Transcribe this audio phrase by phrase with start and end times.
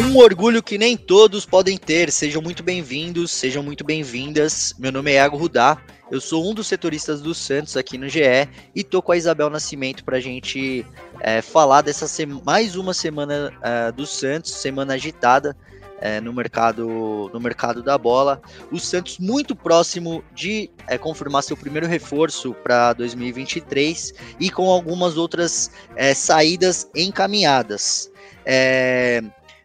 [0.00, 2.10] Um orgulho que nem todos podem ter.
[2.10, 4.74] Sejam muito bem-vindos, sejam muito bem-vindas.
[4.78, 5.76] Meu nome é Iago Rudá.
[6.10, 9.50] Eu sou um dos setoristas do Santos aqui no GE e tô com a Isabel
[9.50, 10.86] Nascimento para a gente
[11.20, 12.06] é, falar dessa
[12.42, 15.54] mais uma semana é, do Santos, semana agitada
[16.00, 18.40] é, no mercado no mercado da bola.
[18.72, 25.18] O Santos muito próximo de é, confirmar seu primeiro reforço para 2023 e com algumas
[25.18, 28.10] outras é, saídas encaminhadas.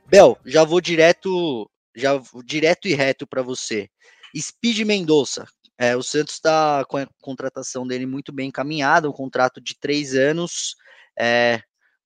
[0.07, 3.89] Bel, já vou direto, já vou direto e reto para você.
[4.37, 5.47] Speed Mendonça.
[5.77, 10.13] É, o Santos está com a contratação dele muito bem encaminhada, um contrato de três
[10.13, 10.75] anos.
[11.19, 11.59] É,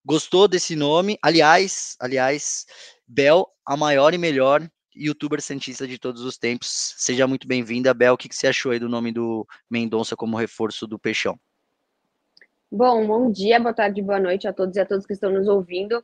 [0.03, 1.17] gostou desse nome?
[1.21, 2.65] Aliás, aliás,
[3.05, 6.95] Bel, a maior e melhor youtuber cientista de todos os tempos.
[6.97, 8.13] Seja muito bem-vinda, Bel.
[8.13, 11.37] O que, que você achou aí do nome do Mendonça como reforço do Peixão?
[12.71, 15.47] Bom, bom dia, boa tarde, boa noite a todos e a todos que estão nos
[15.47, 16.03] ouvindo.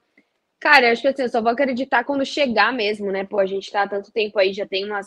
[0.66, 3.24] Cara, acho que assim, eu só vou acreditar quando chegar mesmo, né?
[3.24, 5.06] Pô, a gente tá há tanto tempo aí, já tem umas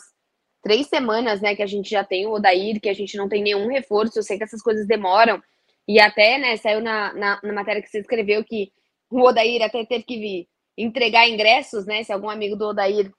[0.63, 3.43] três semanas, né, que a gente já tem o Odair, que a gente não tem
[3.43, 4.17] nenhum reforço.
[4.17, 5.43] Eu sei que essas coisas demoram.
[5.85, 8.71] E até, né, saiu na, na, na matéria que você escreveu que
[9.09, 12.03] o Odair até teve que vir entregar ingressos, né?
[12.03, 13.11] Se algum amigo do Odair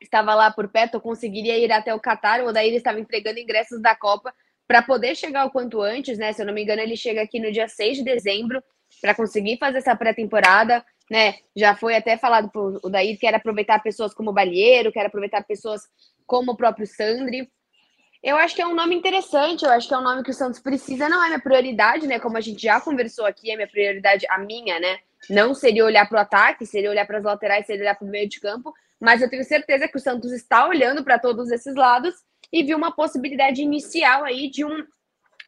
[0.00, 2.40] estava lá por perto, conseguiria ir até o Catar.
[2.40, 4.32] O Odair estava entregando ingressos da Copa
[4.68, 6.32] para poder chegar o quanto antes, né?
[6.32, 8.62] Se eu não me engano, ele chega aqui no dia 6 de dezembro
[9.00, 11.34] para conseguir fazer essa pré-temporada né?
[11.54, 15.44] Já foi até falado por o Daí que era aproveitar pessoas como Balieiro, quer aproveitar
[15.44, 15.82] pessoas
[16.26, 17.50] como o próprio Sandri.
[18.22, 20.34] Eu acho que é um nome interessante, eu acho que é um nome que o
[20.34, 22.18] Santos precisa, não é minha prioridade, né?
[22.18, 24.98] Como a gente já conversou aqui, é minha prioridade, a minha, né?
[25.28, 28.10] Não seria olhar para o ataque, seria olhar para as laterais, seria olhar para o
[28.10, 31.74] meio de campo, mas eu tenho certeza que o Santos está olhando para todos esses
[31.74, 32.14] lados
[32.50, 34.84] e viu uma possibilidade inicial aí de um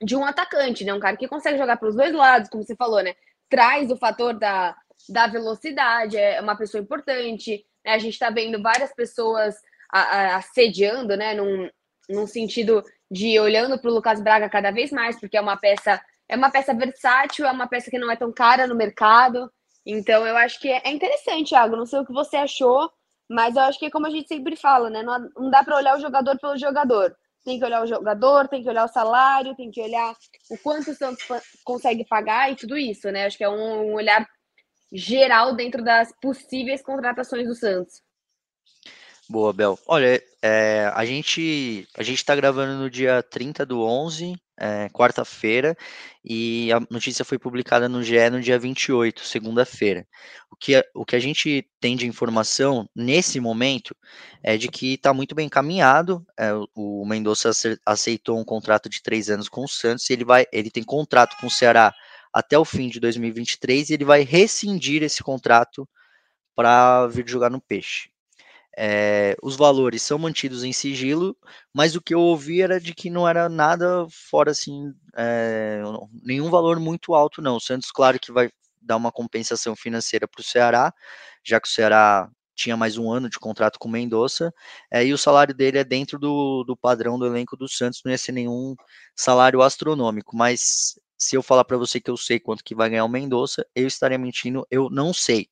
[0.02, 0.92] de um atacante, né?
[0.92, 3.14] Um cara que consegue jogar para os dois lados, como você falou, né?
[3.48, 4.76] Traz o fator da,
[5.08, 7.64] da velocidade, é uma pessoa importante.
[7.84, 7.92] Né?
[7.92, 9.54] A gente está vendo várias pessoas
[9.92, 11.34] assediando, né?
[11.34, 11.70] Num,
[12.08, 16.00] num sentido de olhando para o Lucas Braga cada vez mais, porque é uma peça,
[16.28, 19.50] é uma peça versátil, é uma peça que não é tão cara no mercado.
[19.84, 21.76] Então eu acho que é interessante, Thiago.
[21.76, 22.90] Não sei o que você achou,
[23.30, 25.02] mas eu acho que é como a gente sempre fala, né?
[25.02, 27.16] Não, dá para olhar o jogador pelo jogador.
[27.44, 30.12] Tem que olhar o jogador, tem que olhar o salário, tem que olhar
[30.50, 31.24] o quanto o Santos
[31.64, 33.26] consegue pagar e tudo isso, né?
[33.26, 34.26] Acho que é um olhar
[34.96, 38.02] geral dentro das possíveis contratações do Santos.
[39.28, 39.76] Boa, Bel.
[39.88, 45.76] Olha, é, a gente a gente está gravando no dia 30 do 11, é, quarta-feira,
[46.24, 50.06] e a notícia foi publicada no GE no dia 28, segunda-feira.
[50.48, 53.96] O que, o que a gente tem de informação nesse momento
[54.44, 56.24] é de que está muito bem encaminhado.
[56.38, 57.50] É, o Mendonça
[57.84, 61.36] aceitou um contrato de três anos com o Santos, e ele, vai, ele tem contrato
[61.40, 61.92] com o Ceará
[62.36, 65.88] até o fim de 2023 e ele vai rescindir esse contrato
[66.54, 68.10] para vir jogar no Peixe.
[68.76, 71.34] É, os valores são mantidos em sigilo,
[71.72, 75.80] mas o que eu ouvi era de que não era nada fora assim, é,
[76.22, 77.56] nenhum valor muito alto, não.
[77.56, 78.50] O Santos, claro que vai
[78.82, 80.92] dar uma compensação financeira para o Ceará,
[81.42, 84.52] já que o Ceará tinha mais um ano de contrato com o Mendonça,
[84.90, 88.12] é, e o salário dele é dentro do, do padrão do elenco do Santos, não
[88.12, 88.76] ia ser nenhum
[89.14, 93.04] salário astronômico, mas se eu falar para você que eu sei quanto que vai ganhar
[93.04, 95.48] o Mendonça, eu estaria mentindo, eu não sei.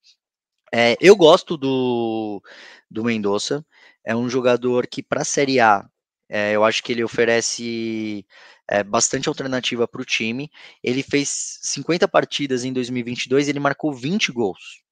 [0.73, 2.43] É, eu gosto do,
[2.91, 3.65] do Mendonça,
[4.05, 5.89] é um jogador que para a Série A,
[6.29, 8.27] é, eu acho que ele oferece
[8.69, 10.51] é, bastante alternativa para o time.
[10.83, 14.83] Ele fez 50 partidas em 2022 e ele marcou 20 gols.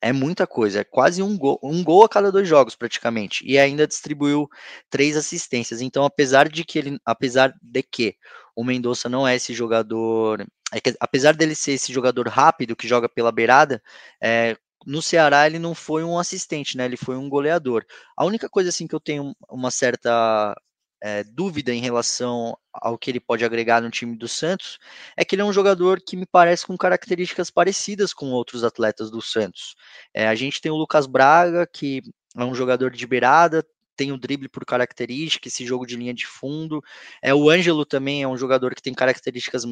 [0.00, 3.44] É muita coisa, é quase um gol, um gol a cada dois jogos praticamente.
[3.46, 4.48] E ainda distribuiu
[4.90, 5.80] três assistências.
[5.80, 8.14] Então, apesar de que ele, apesar de que
[8.56, 12.88] o Mendonça não é esse jogador, é que, apesar dele ser esse jogador rápido que
[12.88, 13.82] joga pela beirada,
[14.20, 14.56] é,
[14.86, 16.86] no Ceará ele não foi um assistente, né?
[16.86, 17.84] Ele foi um goleador.
[18.16, 20.54] A única coisa assim que eu tenho uma certa
[21.02, 24.78] é, dúvida em relação ao que ele pode agregar no time do Santos
[25.16, 29.10] é que ele é um jogador que me parece com características parecidas com outros atletas
[29.10, 29.74] do Santos.
[30.14, 32.02] É, a gente tem o Lucas Braga, que
[32.36, 33.64] é um jogador de beirada,
[33.96, 36.82] tem o drible por característica, esse jogo de linha de fundo.
[37.22, 39.64] É o Ângelo também é um jogador que tem características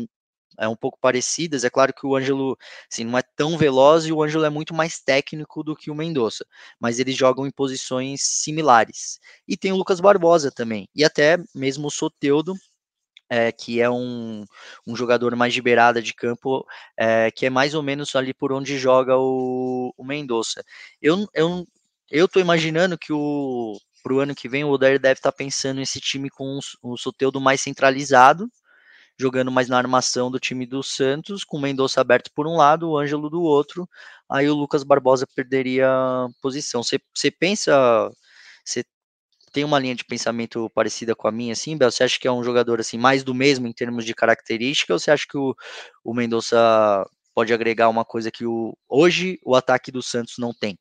[0.58, 1.64] é um pouco parecidas.
[1.64, 2.56] É claro que o Ângelo
[2.90, 5.94] assim, não é tão veloz e o Ângelo é muito mais técnico do que o
[5.94, 6.44] Mendonça,
[6.78, 9.18] mas eles jogam em posições similares.
[9.46, 12.54] E tem o Lucas Barbosa também, e até mesmo o Soteudo,
[13.28, 14.44] é, que é um,
[14.86, 16.64] um jogador mais de beirada de campo,
[16.96, 20.62] é, que é mais ou menos ali por onde joga o, o Mendonça.
[21.00, 21.66] Eu, eu,
[22.10, 25.80] eu tô imaginando que o pro ano que vem o Odair deve estar tá pensando
[25.80, 28.48] esse time com o, o Soteudo mais centralizado,
[29.18, 32.90] jogando mais na armação do time do Santos, com o Mendonça aberto por um lado,
[32.90, 33.88] o Ângelo do outro,
[34.28, 35.88] aí o Lucas Barbosa perderia
[36.42, 36.82] posição.
[36.82, 38.10] Você pensa,
[38.64, 38.84] você
[39.52, 41.90] tem uma linha de pensamento parecida com a minha, assim, Bel?
[41.90, 44.98] Você acha que é um jogador assim mais do mesmo em termos de característica, ou
[44.98, 45.54] você acha que o,
[46.04, 50.78] o Mendonça pode agregar uma coisa que o, hoje o ataque do Santos não tem?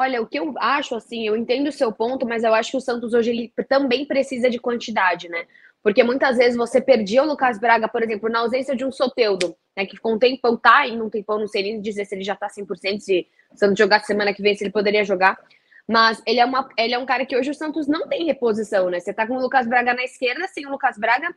[0.00, 2.76] Olha, o que eu acho, assim, eu entendo o seu ponto, mas eu acho que
[2.78, 5.44] o Santos hoje ele também precisa de quantidade, né?
[5.82, 9.54] Porque muitas vezes você perdia o Lucas Braga, por exemplo, na ausência de um Soteudo,
[9.76, 12.24] né, que ficou um tempão, tá e um tempão, não sei nem dizer se ele
[12.24, 15.38] já tá 100%, se o Santos jogar semana que vem, se ele poderia jogar.
[15.86, 18.88] Mas ele é, uma, ele é um cara que hoje o Santos não tem reposição,
[18.88, 19.00] né?
[19.00, 21.28] Você tá com o Lucas Braga na esquerda, sem o Lucas Braga.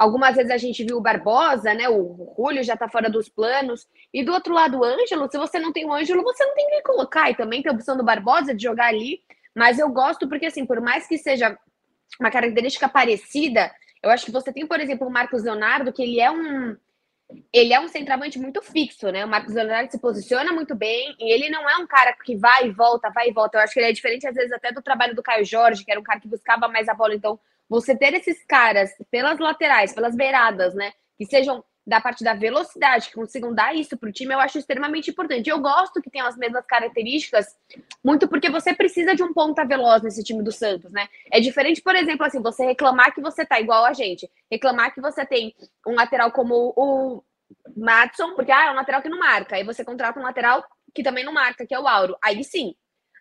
[0.00, 1.86] Algumas vezes a gente viu o Barbosa, né?
[1.86, 3.86] O Julio já tá fora dos planos.
[4.14, 6.70] E do outro lado, o Ângelo, se você não tem o Ângelo, você não tem
[6.70, 7.30] quem colocar.
[7.30, 9.20] E também tem a opção do Barbosa de jogar ali.
[9.54, 11.54] Mas eu gosto porque, assim, por mais que seja
[12.18, 13.70] uma característica parecida,
[14.02, 16.74] eu acho que você tem, por exemplo, o Marcos Leonardo, que ele é um
[17.52, 19.22] ele é um centroavante muito fixo, né?
[19.22, 22.68] O Marcos Leonardo se posiciona muito bem e ele não é um cara que vai
[22.68, 23.58] e volta, vai e volta.
[23.58, 25.90] Eu acho que ele é diferente, às vezes, até do trabalho do Caio Jorge, que
[25.90, 27.14] era um cara que buscava mais a bola.
[27.14, 27.38] Então,
[27.70, 30.92] você ter esses caras pelas laterais, pelas beiradas, né?
[31.16, 34.58] Que sejam da parte da velocidade, que consigam dar isso para o time, eu acho
[34.58, 35.48] extremamente importante.
[35.48, 37.46] Eu gosto que tenham as mesmas características,
[38.04, 41.08] muito porque você precisa de um ponta veloz nesse time do Santos, né?
[41.32, 45.00] É diferente, por exemplo, assim, você reclamar que você tá igual a gente, reclamar que
[45.00, 45.54] você tem
[45.86, 47.22] um lateral como o
[47.76, 50.64] Matson, porque ah, é um lateral que não marca, aí você contrata um lateral
[50.94, 52.16] que também não marca, que é o Auro.
[52.22, 52.74] Aí sim,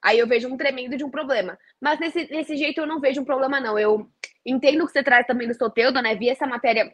[0.04, 1.58] aí eu vejo um tremendo de um problema.
[1.80, 3.78] Mas nesse, nesse jeito eu não vejo um problema, não.
[3.80, 4.10] Eu
[4.46, 6.16] entendo que você traz também do Soteudo, né?
[6.16, 6.94] Vi essa matéria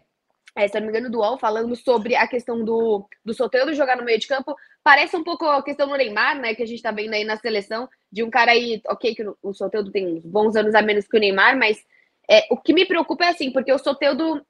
[0.56, 3.98] é, se não me engano, do UOL, falando sobre a questão do, do Soteldo jogar
[3.98, 4.56] no meio de campo.
[4.82, 6.56] Parece um pouco a questão do Neymar, né?
[6.56, 9.54] Que a gente tá vendo aí na seleção, de um cara aí, ok, que o
[9.54, 11.84] Soteldo tem uns bons anos a menos que o Neymar, mas
[12.30, 14.46] é, o que me preocupa é assim, porque o Soteldo,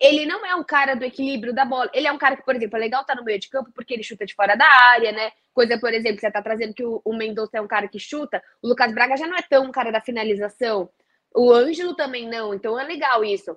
[0.00, 1.90] ele não é um cara do equilíbrio da bola.
[1.92, 3.70] Ele é um cara que, por exemplo, é legal estar tá no meio de campo
[3.74, 5.30] porque ele chuta de fora da área, né?
[5.52, 8.42] Coisa, por exemplo, você tá trazendo que o, o Mendonça é um cara que chuta,
[8.62, 10.88] o Lucas Braga já não é tão um cara da finalização.
[11.34, 13.56] O Ângelo também não, então é legal isso.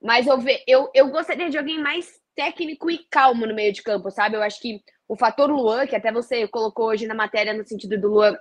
[0.00, 3.82] Mas eu, ve, eu, eu gostaria de alguém mais técnico e calmo no meio de
[3.82, 4.36] campo, sabe?
[4.36, 7.98] Eu acho que o fator Luan, que até você colocou hoje na matéria no sentido
[7.98, 8.36] do Luan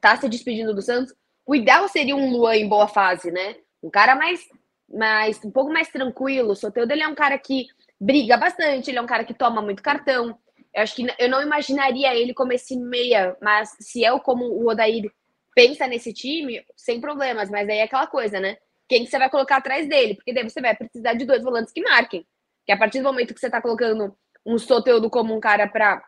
[0.00, 1.14] tá se despedindo do Santos,
[1.46, 3.56] o ideal seria um Luan em boa fase, né?
[3.82, 4.40] Um cara mais,
[4.88, 6.52] mais um pouco mais tranquilo.
[6.52, 7.66] O Soteldo ele é um cara que
[8.00, 10.38] briga bastante, ele é um cara que toma muito cartão.
[10.74, 14.68] Eu acho que eu não imaginaria ele como esse meia, mas se é como o
[14.68, 15.10] Odair
[15.54, 18.56] pensa nesse time, sem problemas, mas aí é aquela coisa, né?
[18.90, 21.72] quem que você vai colocar atrás dele, porque daí você vai precisar de dois volantes
[21.72, 22.26] que marquem.
[22.66, 26.02] Que a partir do momento que você está colocando um Soteudo como um cara para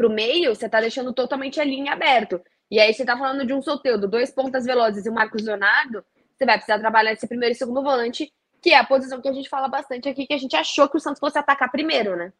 [0.00, 2.42] o meio, você está deixando totalmente a linha aberto.
[2.68, 6.04] E aí você está falando de um Soteudo, dois pontas velozes e o Marcos Leonardo,
[6.36, 9.32] você vai precisar trabalhar esse primeiro e segundo volante, que é a posição que a
[9.32, 12.32] gente fala bastante aqui, que a gente achou que o Santos fosse atacar primeiro, né?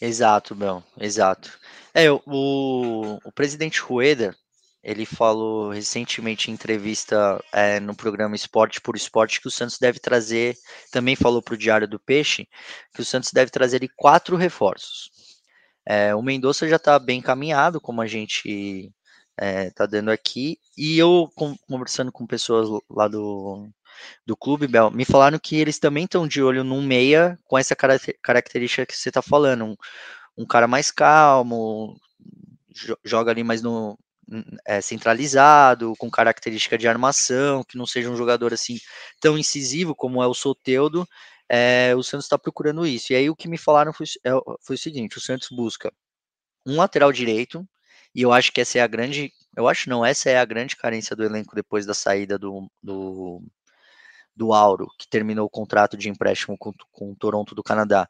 [0.00, 1.56] Exato, Bel, exato.
[1.94, 2.20] É, o,
[3.24, 4.34] o presidente Rueda,
[4.82, 9.98] ele falou recentemente em entrevista é, no programa Esporte por Esporte que o Santos deve
[9.98, 10.56] trazer,
[10.90, 12.48] também falou para o Diário do Peixe,
[12.94, 15.10] que o Santos deve trazer quatro reforços.
[15.86, 18.92] É, o Mendonça já está bem encaminhado, como a gente
[19.38, 21.30] está é, dando aqui, e eu
[21.66, 23.68] conversando com pessoas lá do,
[24.26, 27.76] do clube, Bel, me falaram que eles também estão de olho num meia com essa
[28.22, 29.76] característica que você está falando, um,
[30.38, 31.98] um cara mais calmo,
[33.04, 33.98] joga ali mais no,
[34.66, 38.78] é, centralizado, com característica de armação, que não seja um jogador assim
[39.20, 41.06] tão incisivo como é o Soteudo,
[41.48, 43.12] é, o Santos está procurando isso.
[43.12, 44.30] E aí o que me falaram foi, é,
[44.62, 45.92] foi o seguinte: o Santos busca
[46.66, 47.66] um lateral direito,
[48.14, 49.32] e eu acho que essa é a grande.
[49.56, 53.42] Eu acho não, essa é a grande carência do elenco depois da saída do, do,
[54.34, 58.08] do Auro, que terminou o contrato de empréstimo com, com o Toronto do Canadá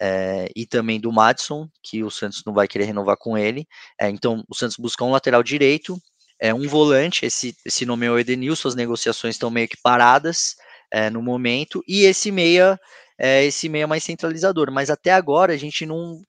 [0.00, 3.66] é, e também do Madison, que o Santos não vai querer renovar com ele.
[4.00, 5.98] É, então, o Santos busca um lateral direito,
[6.40, 10.56] é, um volante, esse, esse nome é o Edenilson, as negociações estão meio que paradas
[10.90, 12.78] é, no momento, e esse meia,
[13.18, 14.70] é, esse meia mais centralizador.
[14.70, 16.20] Mas até agora a gente não,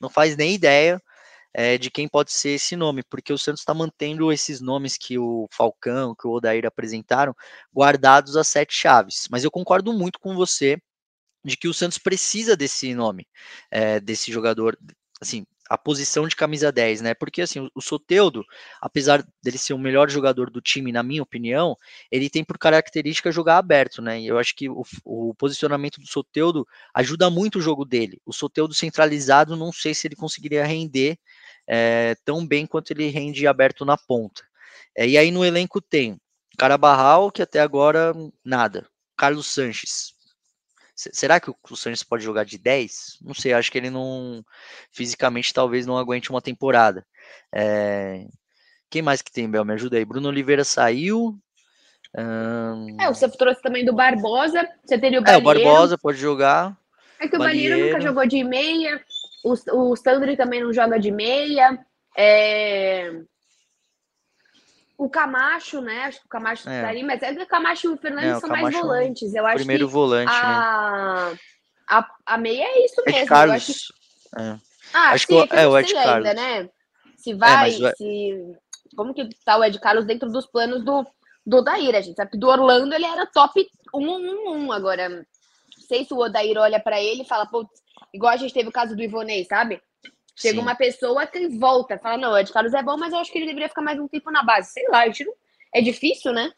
[0.00, 1.00] não faz nem ideia
[1.80, 5.48] de quem pode ser esse nome, porque o Santos está mantendo esses nomes que o
[5.50, 7.34] Falcão, que o Odair apresentaram,
[7.74, 9.26] guardados às sete chaves.
[9.30, 10.76] Mas eu concordo muito com você
[11.46, 13.26] de que o Santos precisa desse nome,
[13.70, 14.76] é, desse jogador,
[15.20, 17.14] assim, a posição de camisa 10, né?
[17.14, 18.44] Porque assim, o Soteudo,
[18.80, 21.76] apesar dele ser o melhor jogador do time, na minha opinião,
[22.10, 24.20] ele tem por característica jogar aberto, né?
[24.20, 28.20] E eu acho que o, o posicionamento do Soteudo ajuda muito o jogo dele.
[28.24, 31.18] O Soteudo centralizado, não sei se ele conseguiria render
[31.66, 34.42] é, tão bem quanto ele rende aberto na ponta.
[34.96, 36.18] É, e aí no elenco tem
[36.58, 38.12] Carabarral, que até agora
[38.44, 38.86] nada.
[39.16, 40.15] Carlos Sanches,
[40.96, 43.18] Será que o Sanches pode jogar de 10?
[43.20, 44.42] Não sei, acho que ele não.
[44.90, 47.06] Fisicamente talvez não aguente uma temporada.
[47.54, 48.26] É...
[48.88, 49.64] Quem mais que tem, Bel?
[49.64, 50.04] Me ajuda aí.
[50.06, 51.38] Bruno Oliveira saiu.
[52.16, 52.96] Hum...
[52.98, 54.66] É, você trouxe também do Barbosa.
[54.84, 55.46] Você teria o Balheiro.
[55.46, 56.74] É, o Barbosa pode jogar.
[57.20, 58.98] É que o Balheiro nunca jogou de meia.
[59.44, 61.78] O, o Sandri também não joga de meia.
[62.16, 63.20] É
[64.98, 66.04] o Camacho, né?
[66.04, 66.76] Acho que o Camacho é.
[66.76, 69.34] estaria, mas é que o Camacho e o Fernandes é, o são Camacho mais volantes.
[69.34, 71.38] Eu acho primeiro que volante, a, né?
[71.88, 73.28] a, a meia é isso Ed mesmo.
[73.28, 73.66] Carlos.
[73.66, 74.42] Que...
[74.42, 74.56] É.
[74.94, 76.26] Ah, acho sim, que, é, é o Ed Carlos.
[76.28, 76.70] Ainda, né?
[77.16, 78.56] Se vai, é, se...
[78.96, 81.06] Como que tá o Ed Carlos dentro dos planos do,
[81.44, 81.94] do Odair?
[81.94, 84.74] A gente sabe que do Orlando ele era top 1-1-1.
[84.74, 85.24] Agora, não
[85.86, 87.68] sei se o Odair olha para ele e fala, pô,
[88.14, 89.80] igual a gente teve o caso do Ivonei, sabe?
[90.36, 90.60] Chega Sim.
[90.60, 93.38] uma pessoa que volta, fala, não, o Ed Carlos é bom, mas eu acho que
[93.38, 94.70] ele deveria ficar mais um tempo na base.
[94.70, 95.34] Sei lá, não...
[95.74, 96.52] é difícil, né?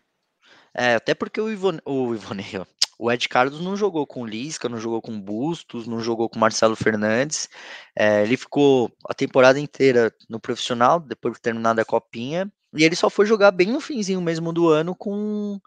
[0.75, 2.15] É, até porque o, Ivone, o
[2.99, 6.75] o Ed Carlos não jogou com Lisca, não jogou com Bustos, não jogou com Marcelo
[6.75, 7.49] Fernandes.
[7.97, 12.97] É, ele ficou a temporada inteira no profissional, depois de terminar a copinha, e ele
[12.97, 15.59] só foi jogar bem no finzinho mesmo do ano com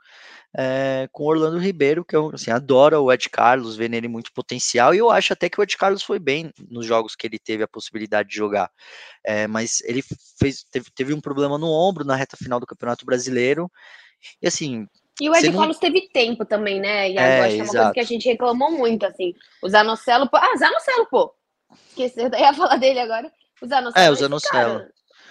[0.58, 4.94] é, com Orlando Ribeiro, que eu assim, adoro o Ed Carlos, vê nele muito potencial,
[4.94, 7.64] e eu acho até que o Ed Carlos foi bem nos jogos que ele teve
[7.64, 8.70] a possibilidade de jogar.
[9.26, 10.04] É, mas ele
[10.38, 13.72] fez, teve, teve um problema no ombro na reta final do Campeonato Brasileiro,
[14.42, 14.86] e assim.
[15.20, 15.60] E o Ed não...
[15.60, 17.10] Carlos teve tempo também, né?
[17.12, 19.34] E é, acho que é uma coisa que a gente reclamou muito, assim.
[19.62, 20.30] O Zanocelo.
[20.34, 21.34] Ah, Zanocelo, pô!
[21.90, 23.32] Esqueci, eu ia falar dele agora.
[23.62, 24.06] O Zanocelo.
[24.06, 24.86] É, o Zanocelo.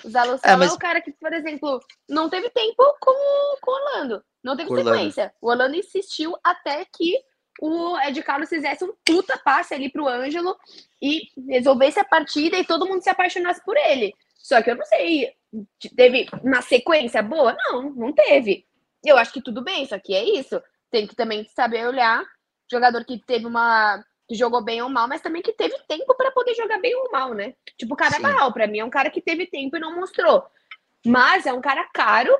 [0.04, 3.74] O Zanocelo é, é o cara que, por exemplo, não teve tempo com, com o
[3.74, 4.24] Orlando.
[4.42, 4.90] Não teve Orlando.
[4.90, 5.34] sequência.
[5.40, 7.14] O Orlando insistiu até que
[7.60, 10.56] o Ed Carlos fizesse um puta passe ali pro Ângelo
[11.00, 14.14] e resolvesse a partida e todo mundo se apaixonasse por ele.
[14.36, 15.34] Só que eu não sei,
[15.94, 17.54] teve uma sequência boa?
[17.56, 18.66] Não, não teve.
[19.04, 20.60] Eu acho que tudo bem, só que é isso.
[20.90, 22.24] Tem que também saber olhar
[22.70, 24.02] jogador que teve uma
[24.34, 27.34] jogou bem ou mal, mas também que teve tempo para poder jogar bem ou mal,
[27.34, 27.54] né?
[27.76, 30.44] Tipo o Carabarral, para mim é um cara que teve tempo e não mostrou.
[31.04, 32.36] Mas é um cara caro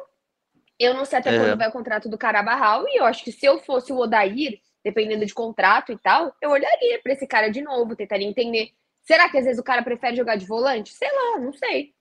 [0.81, 3.45] eu não sei até quando vai o contrato do Carabarral, e eu acho que se
[3.45, 7.61] eu fosse o Odair, dependendo de contrato e tal, eu olharia para esse cara de
[7.61, 8.71] novo, tentaria entender.
[9.03, 10.95] Será que às vezes o cara prefere jogar de volante?
[10.95, 11.93] Sei lá, não sei.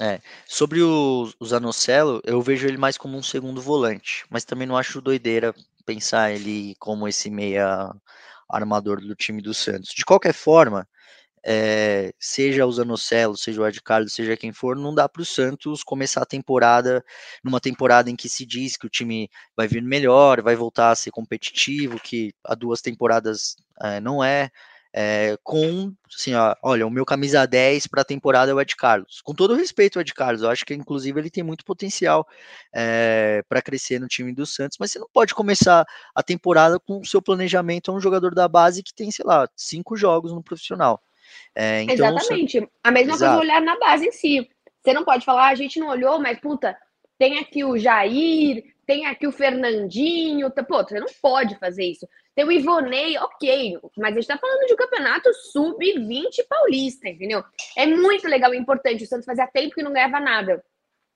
[0.00, 4.66] É, sobre o, o Zanocelo, eu vejo ele mais como um segundo volante, mas também
[4.66, 5.54] não acho doideira
[5.84, 7.94] pensar ele como esse meia
[8.48, 9.92] armador do time do Santos.
[9.94, 10.88] De qualquer forma,
[11.48, 15.24] é, seja o Zanocelo, seja o Ed Carlos, seja quem for, não dá para o
[15.24, 17.04] Santos começar a temporada
[17.44, 20.96] numa temporada em que se diz que o time vai vir melhor, vai voltar a
[20.96, 24.50] ser competitivo, que há duas temporadas é, não é.
[24.98, 28.74] É, com, assim, ó, olha, o meu camisa 10 para a temporada é o Ed
[28.74, 29.20] Carlos.
[29.20, 32.26] Com todo respeito ao Ed Carlos, eu acho que inclusive ele tem muito potencial
[32.74, 35.84] é, para crescer no time do Santos, mas você não pode começar
[36.14, 39.46] a temporada com o seu planejamento a um jogador da base que tem, sei lá,
[39.54, 41.02] cinco jogos no profissional.
[41.54, 42.60] É, então, Exatamente.
[42.60, 42.68] Você...
[42.82, 43.36] A mesma Exato.
[43.36, 44.48] coisa olhar na base em si.
[44.82, 46.74] Você não pode falar, ah, a gente não olhou, mas puta,
[47.18, 50.50] tem aqui o Jair, tem aqui o Fernandinho.
[50.50, 52.08] Pô, você não pode fazer isso.
[52.34, 57.42] Tem o Ivonei, ok, mas a gente tá falando de um campeonato sub-20 paulista, entendeu?
[57.76, 59.04] É muito legal e importante.
[59.04, 60.62] O Santos fazia tempo que não ganhava nada.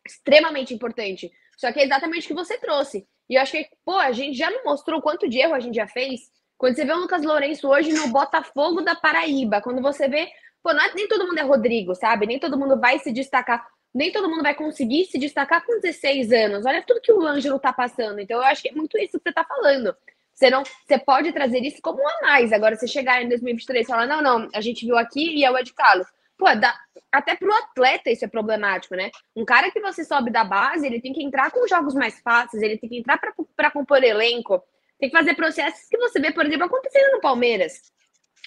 [0.07, 1.31] Extremamente importante.
[1.57, 3.07] Só que é exatamente o que você trouxe.
[3.29, 5.77] E eu acho que, pô, a gente já não mostrou quanto de erro a gente
[5.77, 10.07] já fez quando você vê o Lucas Lourenço hoje no Botafogo da Paraíba, quando você
[10.09, 10.29] vê,
[10.63, 12.27] pô, não é, nem todo mundo é Rodrigo, sabe?
[12.27, 16.33] Nem todo mundo vai se destacar, nem todo mundo vai conseguir se destacar com 16
[16.33, 16.67] anos.
[16.67, 18.21] Olha tudo que o Ângelo tá passando.
[18.21, 19.95] Então eu acho que é muito isso que você tá falando.
[20.33, 22.51] Você não, você pode trazer isso como um a mais.
[22.53, 25.51] Agora, você chegar em 2023 e falar, não, não, a gente viu aqui e é
[25.51, 26.07] o Ed Carlos.
[26.39, 26.75] Pô, dá,
[27.13, 29.11] até pro atleta isso é problemático, né?
[29.37, 32.63] Um cara que você sobe da base, ele tem que entrar com jogos mais fáceis,
[32.63, 34.63] ele tem que entrar para compor elenco.
[34.99, 37.93] Tem que fazer processos que você vê, por exemplo, acontecendo no Palmeiras.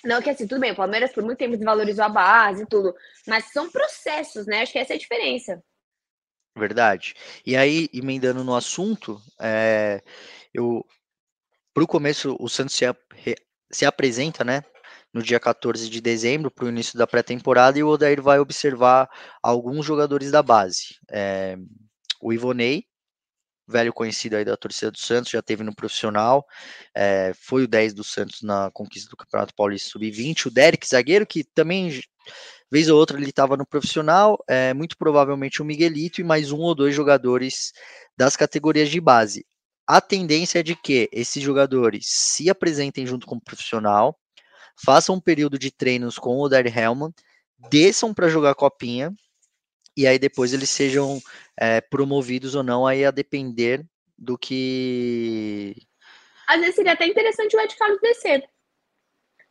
[0.03, 2.93] Não que assim, tudo bem, o Palmeiras por muito tempo desvalorizou a base e tudo,
[3.25, 4.61] mas são processos, né?
[4.61, 5.63] Acho que essa é a diferença.
[6.55, 7.15] Verdade.
[7.45, 10.01] E aí, emendando no assunto, é,
[10.53, 10.85] eu
[11.73, 12.85] para o começo o Santos se,
[13.71, 14.61] se apresenta, né?
[15.11, 19.09] No dia 14 de dezembro, para o início da pré-temporada, e o Odair vai observar
[19.41, 20.99] alguns jogadores da base.
[21.11, 21.55] É,
[22.21, 22.85] o Ivonei,
[23.67, 26.45] velho conhecido aí da torcida do Santos, já teve no profissional,
[26.95, 30.47] é, foi o 10 do Santos na conquista do Campeonato Paulista Sub-20.
[30.47, 32.01] O Derek, zagueiro, que também,
[32.71, 36.59] vez ou outra, ele estava no profissional, é, muito provavelmente o Miguelito e mais um
[36.59, 37.71] ou dois jogadores
[38.17, 39.45] das categorias de base.
[39.87, 44.17] A tendência é de que esses jogadores se apresentem junto com o profissional,
[44.83, 47.11] façam um período de treinos com o Dari Hellman,
[47.69, 49.13] desçam para jogar copinha
[49.95, 51.21] e aí depois eles sejam
[51.57, 53.85] é, promovidos ou não, aí a depender
[54.17, 55.75] do que.
[56.47, 58.43] Às vezes seria até interessante o Ed Carlos descer.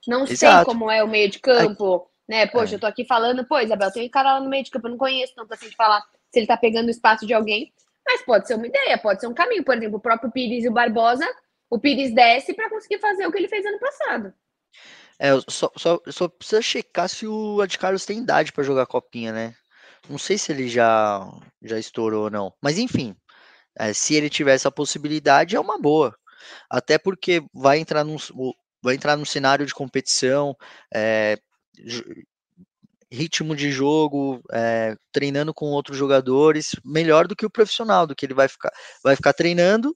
[0.07, 0.37] Não Exato.
[0.37, 2.33] sei como é o meio de campo, é.
[2.33, 2.47] né?
[2.47, 2.77] Poxa, é.
[2.77, 4.91] eu tô aqui falando, pô, Isabel, tem um cara lá no meio de campo, eu
[4.91, 7.73] não conheço tanto assim de falar se ele tá pegando o espaço de alguém.
[8.05, 9.65] Mas pode ser uma ideia, pode ser um caminho.
[9.65, 11.27] Por exemplo, o próprio Pires e o Barbosa,
[11.71, 14.35] o Pires desce para conseguir fazer o que ele fez ano passado.
[15.19, 19.33] É, só, só, só precisa checar se o Ed Carlos tem idade para jogar copinha,
[19.33, 19.55] né?
[20.09, 21.27] Não sei se ele já,
[21.63, 22.53] já estourou ou não.
[22.61, 23.17] Mas enfim,
[23.79, 26.17] é, se ele tiver essa possibilidade, é uma boa.
[26.71, 28.17] Até porque vai entrar num,
[28.83, 30.57] vai entrar num cenário de competição,
[30.95, 31.39] é,
[33.11, 38.27] ritmo de jogo, é, treinando com outros jogadores, melhor do que o profissional, do que
[38.27, 38.73] ele vai ficar,
[39.05, 39.95] vai ficar treinando,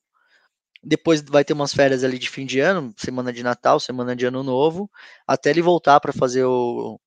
[0.83, 4.27] depois vai ter umas férias ali de fim de ano, semana de Natal, semana de
[4.27, 4.91] Ano Novo,
[5.27, 7.01] até ele voltar para fazer o,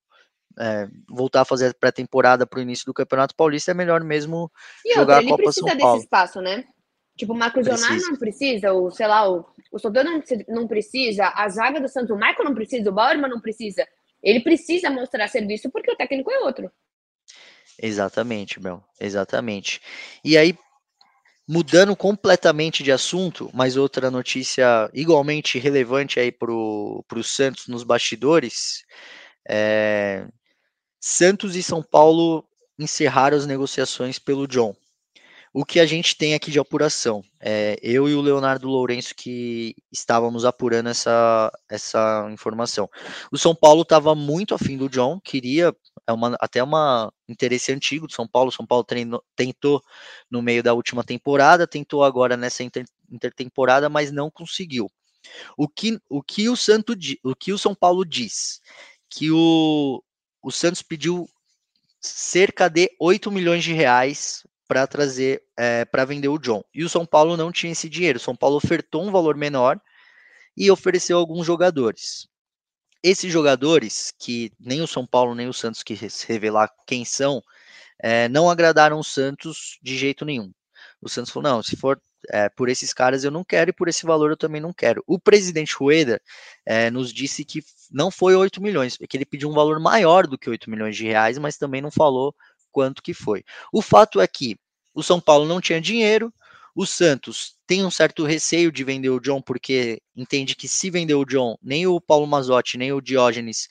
[0.60, 4.52] é, voltar a fazer a pré-temporada para o início do Campeonato Paulista, é melhor mesmo
[4.84, 5.72] e jogar outra, a Copa São Paulo.
[5.72, 6.64] Ele precisa desse espaço, né?
[7.16, 11.32] Tipo, o Marcos Leonardo não precisa, ou sei lá, o, o Sodor não, não precisa,
[11.34, 13.86] a zaga do Santos, o Michael não precisa, o Bauerman não precisa.
[14.22, 16.70] Ele precisa mostrar serviço porque o técnico é outro.
[17.82, 19.80] Exatamente, Bel, exatamente.
[20.22, 20.54] E aí,
[21.48, 28.84] mudando completamente de assunto, mas outra notícia igualmente relevante aí para o Santos nos bastidores,
[29.48, 30.26] é,
[31.00, 32.44] Santos e São Paulo
[32.78, 34.76] encerraram as negociações pelo John.
[35.52, 37.24] O que a gente tem aqui de apuração?
[37.40, 42.88] É, eu e o Leonardo Lourenço que estávamos apurando essa, essa informação.
[43.32, 45.74] O São Paulo estava muito afim do John, queria,
[46.06, 48.52] é uma, até uma interesse antigo do São Paulo.
[48.52, 48.86] São Paulo
[49.34, 49.82] tentou
[50.30, 54.88] no meio da última temporada, tentou agora nessa inter, intertemporada, mas não conseguiu.
[55.56, 58.60] O que o, que o, Santo, o que o São Paulo diz?
[59.08, 60.00] Que o,
[60.42, 61.28] o Santos pediu
[62.00, 66.62] cerca de 8 milhões de reais para trazer, é, para vender o John.
[66.72, 68.18] E o São Paulo não tinha esse dinheiro.
[68.18, 69.80] O São Paulo ofertou um valor menor
[70.56, 72.28] e ofereceu alguns jogadores.
[73.02, 75.98] Esses jogadores, que nem o São Paulo nem o Santos que
[76.28, 77.42] revelar quem são,
[77.98, 80.52] é, não agradaram o Santos de jeito nenhum.
[81.00, 83.88] O Santos falou: não, se for é, por esses caras eu não quero e por
[83.88, 85.02] esse valor eu também não quero.
[85.06, 86.20] O presidente Rueda
[86.66, 90.38] é, nos disse que não foi 8 milhões, que ele pediu um valor maior do
[90.38, 92.34] que 8 milhões de reais, mas também não falou
[92.70, 93.44] quanto que foi.
[93.72, 94.56] O fato é que
[94.94, 96.32] o São Paulo não tinha dinheiro,
[96.74, 101.14] o Santos tem um certo receio de vender o John, porque entende que se vender
[101.14, 103.68] o John, nem o Paulo Mazotti, nem o Diógenes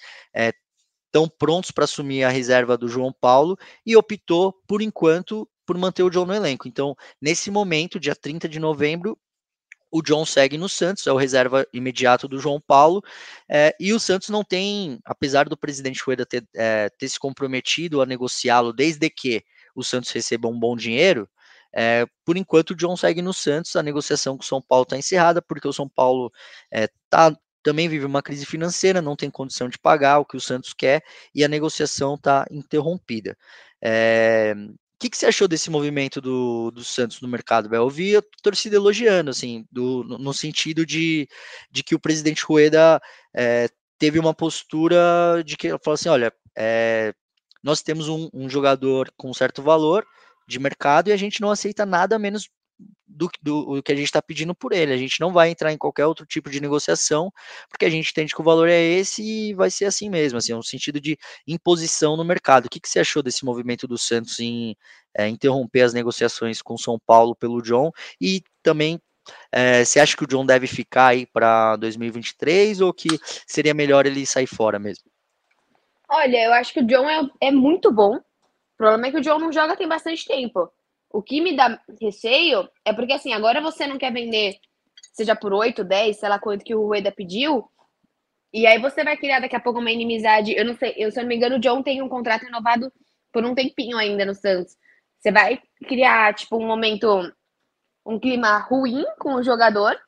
[1.05, 5.77] estão é, prontos para assumir a reserva do João Paulo e optou, por enquanto, por
[5.77, 6.67] manter o John no elenco.
[6.67, 9.15] Então, nesse momento, dia 30 de novembro,
[9.91, 13.03] o John segue no Santos, é o reserva imediato do João Paulo,
[13.47, 18.01] é, e o Santos não tem, apesar do presidente Rueda ter, é, ter se comprometido
[18.01, 19.43] a negociá-lo desde que
[19.75, 21.29] o Santos receba um bom dinheiro,
[21.71, 24.97] é, por enquanto o John segue no Santos, a negociação com o São Paulo está
[24.97, 26.32] encerrada, porque o São Paulo
[27.12, 30.73] tá, também vive uma crise financeira, não tem condição de pagar o que o Santos
[30.73, 31.03] quer,
[31.36, 33.38] e a negociação está interrompida.
[34.99, 37.73] Que, que você achou desse movimento do, do Santos no mercado?
[37.73, 41.27] Eu vi a torcida elogiando, assim, do, no, sentido de,
[41.71, 43.01] de que o presidente Rueda
[43.33, 47.13] é, teve uma postura de que falou assim: olha, é,
[47.63, 50.05] nós temos um, um, jogador com certo valor
[50.47, 52.49] de mercado e a gente não aceita nada menos
[53.07, 54.93] do, do, do que a gente está pedindo por ele.
[54.93, 57.31] A gente não vai entrar em qualquer outro tipo de negociação,
[57.69, 60.53] porque a gente entende que o valor é esse e vai ser assim mesmo, assim,
[60.53, 62.65] um sentido de imposição no mercado.
[62.65, 64.75] O que, que você achou desse movimento do Santos em
[65.13, 67.91] é, interromper as negociações com São Paulo pelo John?
[68.21, 69.01] E também
[69.51, 73.09] é, você acha que o John deve ficar aí para 2023 ou que
[73.45, 75.05] seria melhor ele sair fora mesmo?
[76.07, 78.15] Olha, eu acho que o John é, é muito bom.
[78.15, 80.71] O problema é que o John não joga tem bastante tempo.
[81.11, 84.57] O que me dá receio é porque, assim, agora você não quer vender,
[85.13, 87.69] seja por 8, 10, sei lá quanto que o Rueda pediu,
[88.51, 90.53] e aí você vai criar daqui a pouco uma inimizade.
[90.55, 92.91] Eu não sei, eu, se eu não me engano, o John tem um contrato renovado
[93.31, 94.75] por um tempinho ainda no Santos.
[95.19, 97.07] Você vai criar, tipo, um momento,
[98.05, 99.99] um clima ruim com o jogador.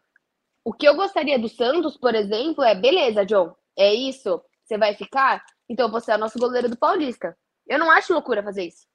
[0.64, 4.42] O que eu gostaria do Santos, por exemplo, é: beleza, John, é isso?
[4.64, 5.44] Você vai ficar?
[5.70, 7.38] Então você é o nosso goleiro do Paulista.
[7.68, 8.88] Eu não acho loucura fazer isso.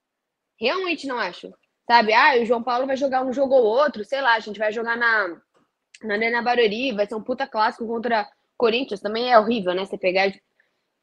[0.59, 1.53] Realmente não acho.
[1.87, 2.13] Sabe?
[2.13, 4.73] Ah, o João Paulo vai jogar um jogo ou outro, sei lá, a gente vai
[4.73, 5.37] jogar na,
[6.03, 9.01] na Arena Barueri, vai ser um puta clássico contra Corinthians.
[9.01, 9.85] Também é horrível, né?
[9.85, 10.41] Você pegar e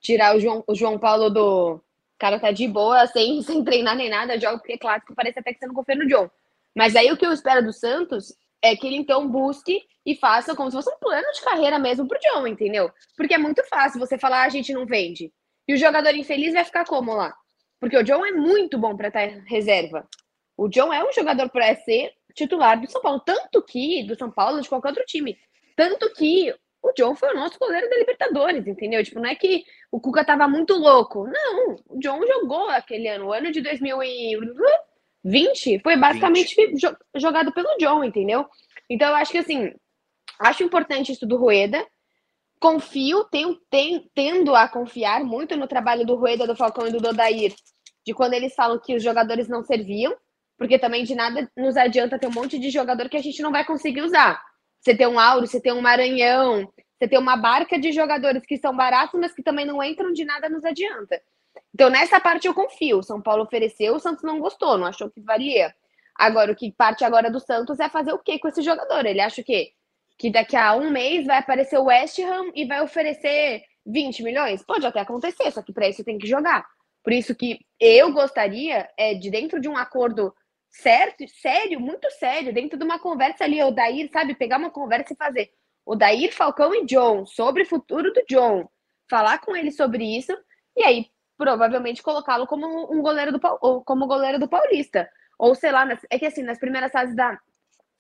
[0.02, 1.76] tirar o João, o João Paulo do.
[1.76, 1.82] O
[2.20, 5.54] cara tá de boa, sem, sem treinar nem nada, joga porque é clássico, parece até
[5.54, 6.30] que você não confia no John.
[6.76, 10.56] Mas aí o que eu espero do Santos é que ele então busque e faça
[10.56, 12.92] como se fosse um plano de carreira mesmo pro John, entendeu?
[13.16, 15.32] Porque é muito fácil você falar, ah, a gente não vende.
[15.68, 17.34] E o jogador infeliz vai ficar como lá?
[17.80, 20.08] Porque o John é muito bom para estar reserva.
[20.58, 24.32] O John é um jogador para ser titular do São Paulo, tanto que do São
[24.32, 25.38] Paulo, de qualquer outro time.
[25.76, 29.04] Tanto que o John foi o nosso goleiro da Libertadores, entendeu?
[29.04, 31.26] Tipo, não é que o Cuca tava muito louco.
[31.26, 36.98] Não, o John jogou aquele ano, o ano de 2020 foi basicamente 20.
[37.16, 38.46] jogado pelo John, entendeu?
[38.90, 39.74] Então eu acho que assim,
[40.40, 41.86] acho importante isso do Rueda.
[42.60, 47.00] Confio, tenho, tenho, tendo a confiar muito no trabalho do Rueda, do Falcão e do
[47.00, 47.54] Dodair,
[48.06, 50.16] de quando eles falam que os jogadores não serviam
[50.64, 53.52] porque também de nada nos adianta ter um monte de jogador que a gente não
[53.52, 54.42] vai conseguir usar.
[54.80, 58.56] Você tem um Auro, você tem um Maranhão, você tem uma barca de jogadores que
[58.56, 61.22] são baratos, mas que também não entram de nada nos adianta.
[61.74, 63.00] Então, nessa parte eu confio.
[63.00, 65.76] O São Paulo ofereceu, o Santos não gostou, não achou que valia.
[66.16, 69.06] Agora, o que parte agora do Santos é fazer o quê com esse jogador?
[69.06, 69.74] Ele acha o quê?
[70.18, 74.64] Que daqui a um mês vai aparecer o West Ham e vai oferecer 20 milhões?
[74.64, 76.66] Pode até acontecer, só que para isso tem que jogar.
[77.04, 80.34] Por isso que eu gostaria é de dentro de um acordo
[80.74, 85.14] certo, sério, muito sério, dentro de uma conversa ali, o Dair, sabe, pegar uma conversa
[85.14, 85.52] e fazer
[85.86, 88.68] o Dair, Falcão e John sobre o futuro do John,
[89.10, 90.36] falar com ele sobre isso
[90.76, 93.40] e aí provavelmente colocá-lo como um goleiro do
[93.84, 95.10] como goleiro do Paulista.
[95.38, 97.38] Ou sei lá, é que assim, nas primeiras fases da,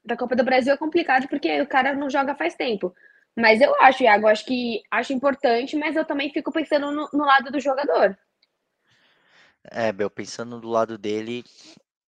[0.03, 2.93] da Copa do Brasil é complicado porque o cara não joga faz tempo.
[3.35, 7.25] Mas eu acho, Iago, acho que acho importante, mas eu também fico pensando no, no
[7.25, 8.17] lado do jogador.
[9.71, 11.43] É, Bel, pensando do lado dele,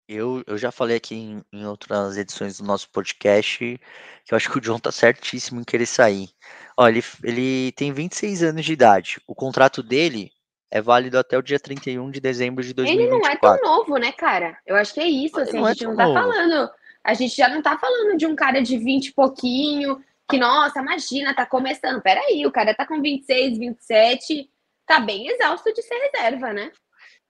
[0.08, 3.80] eu, eu já falei aqui em, em, outras edições do nosso podcast
[4.24, 6.30] que eu acho que o John tá certíssimo em querer sair.
[6.76, 9.20] Olha, ele, ele tem 26 anos de idade.
[9.26, 10.30] O contrato dele
[10.70, 13.14] é válido até o dia 31 de dezembro de 2024.
[13.14, 14.58] Ele não é tão novo, né, cara?
[14.66, 15.38] Eu acho que é isso.
[15.38, 16.18] Assim, a é gente é não tá novo.
[16.18, 16.70] falando.
[17.02, 20.80] A gente já não tá falando de um cara de 20 e pouquinho, que, nossa,
[20.80, 22.02] imagina, tá começando.
[22.02, 24.50] Peraí, o cara tá com 26, 27,
[24.86, 26.72] tá bem exausto de ser reserva, né?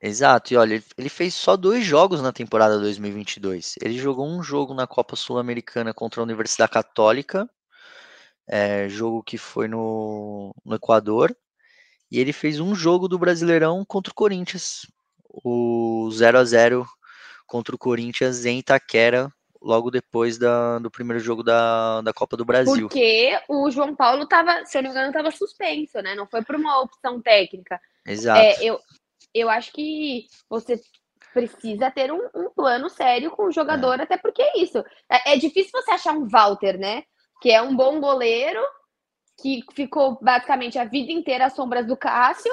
[0.06, 3.76] Exato, e olha, ele fez só dois jogos na temporada 2022.
[3.80, 7.48] Ele jogou um jogo na Copa Sul-Americana contra a Universidade Católica,
[8.46, 11.34] é, jogo que foi no, no Equador,
[12.12, 14.86] e ele fez um jogo do Brasileirão contra o Corinthians,
[15.42, 16.86] o 0 a 0
[17.46, 22.44] contra o Corinthians em Itaquera, logo depois da, do primeiro jogo da, da Copa do
[22.44, 22.88] Brasil.
[22.88, 26.14] Porque o João Paulo estava, se eu não me engano, estava suspenso, né?
[26.14, 27.80] Não foi por uma opção técnica.
[28.06, 28.38] Exato.
[28.38, 28.78] É, eu,
[29.34, 30.80] eu acho que você
[31.32, 34.04] precisa ter um, um plano sério com o jogador, é.
[34.04, 34.78] até porque é isso.
[35.10, 37.02] É, é, difícil você achar um Walter, né?
[37.42, 38.60] Que é um bom goleiro,
[39.42, 42.52] que ficou basicamente a vida inteira às sombras do Cássio.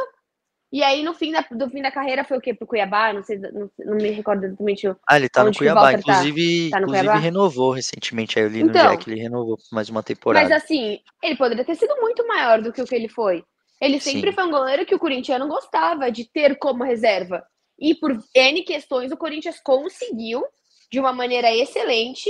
[0.74, 2.54] E aí, no fim da, do fim da carreira, foi o quê?
[2.54, 3.12] Pro Cuiabá?
[3.12, 4.88] Não sei, não, não me recordo exatamente.
[5.06, 5.94] Ah, ele tá no Cuiabá.
[5.94, 6.78] Inclusive, tá.
[6.78, 7.20] Tá no inclusive Cuiabá?
[7.20, 8.40] renovou recentemente.
[8.40, 10.48] Aí eu li no então, Jack, ele renovou mais uma temporada.
[10.48, 13.44] Mas assim, ele poderia ter sido muito maior do que o que ele foi.
[13.82, 14.36] Ele sempre Sim.
[14.36, 17.44] foi um goleiro que o corintiano gostava de ter como reserva.
[17.80, 20.46] E por N questões, o Corinthians conseguiu,
[20.92, 22.30] de uma maneira excelente,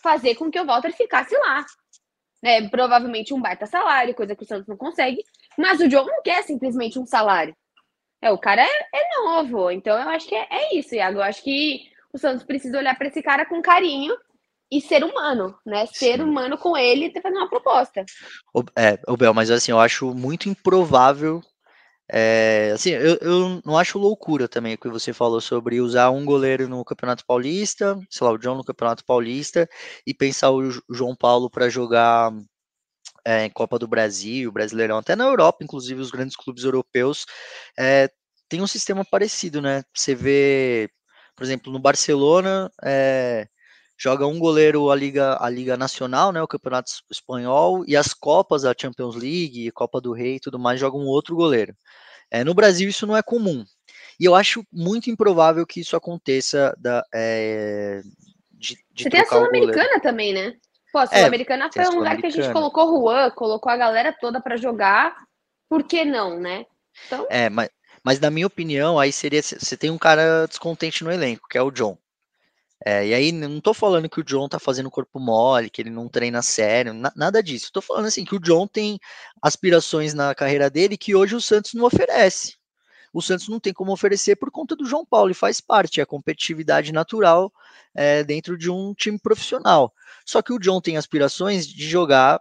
[0.00, 1.66] fazer com que o Walter ficasse lá.
[2.40, 2.68] Né?
[2.68, 5.24] Provavelmente um baita salário, coisa que o Santos não consegue.
[5.58, 7.56] Mas o John não quer simplesmente um salário.
[8.20, 9.72] É, o cara é, é novo.
[9.72, 11.18] Então eu acho que é, é isso, Iago.
[11.18, 14.16] Eu acho que o Santos precisa olhar para esse cara com carinho
[14.72, 15.84] e ser humano, né?
[15.84, 16.22] Ser Sim.
[16.22, 18.02] humano com ele e fazer uma proposta.
[18.74, 21.42] É, o Bel, mas assim, eu acho muito improvável.
[22.10, 26.24] É, assim, eu, eu não acho loucura também o que você falou sobre usar um
[26.24, 29.68] goleiro no Campeonato Paulista, sei lá, o John no Campeonato Paulista,
[30.06, 32.32] e pensar o João Paulo para jogar
[33.26, 37.26] é, em Copa do Brasil, Brasileirão, até na Europa, inclusive os grandes clubes europeus
[37.78, 38.08] é,
[38.48, 39.82] tem um sistema parecido, né?
[39.94, 40.88] Você vê,
[41.36, 43.46] por exemplo, no Barcelona, é,
[44.02, 48.64] joga um goleiro a Liga, a Liga Nacional, né, o Campeonato Espanhol, e as Copas,
[48.64, 51.72] a Champions League, Copa do Rei e tudo mais, joga um outro goleiro.
[52.28, 53.64] É, no Brasil isso não é comum.
[54.18, 58.02] E eu acho muito improvável que isso aconteça da, é,
[58.50, 60.54] de, de Você tem a Sul-Americana também, né?
[60.92, 63.76] Pô, a é, Sul-Americana é, foi um lugar que a gente colocou Juan, colocou a
[63.76, 65.14] galera toda para jogar.
[65.68, 66.66] Por que não, né?
[67.06, 67.24] Então...
[67.30, 67.70] É, mas,
[68.02, 69.40] mas na minha opinião, aí seria.
[69.40, 71.96] Você tem um cara descontente no elenco, que é o John.
[72.84, 75.90] É, e aí, não tô falando que o John tá fazendo corpo mole, que ele
[75.90, 77.70] não treina sério, na, nada disso.
[77.72, 78.98] Tô falando assim que o John tem
[79.40, 82.56] aspirações na carreira dele que hoje o Santos não oferece.
[83.12, 86.02] o Santos não tem como oferecer por conta do João Paulo, e faz parte, é
[86.04, 87.52] a competitividade natural
[87.94, 89.92] é, dentro de um time profissional.
[90.26, 92.40] Só que o John tem aspirações de jogar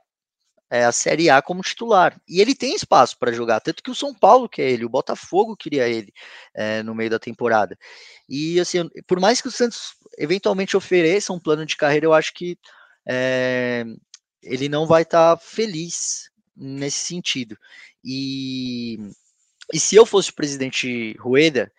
[0.71, 2.19] é, a Série A como titular.
[2.27, 5.57] E ele tem espaço para jogar, tanto que o São Paulo quer ele, o Botafogo
[5.57, 6.13] queria ele
[6.53, 7.77] é, no meio da temporada.
[8.29, 12.33] E assim, por mais que o Santos eventualmente ofereça um plano de carreira, eu acho
[12.33, 12.57] que
[13.07, 13.85] é,
[14.41, 17.57] ele não vai estar tá feliz nesse sentido.
[18.03, 18.99] E,
[19.73, 21.71] e se eu fosse o presidente Rueda,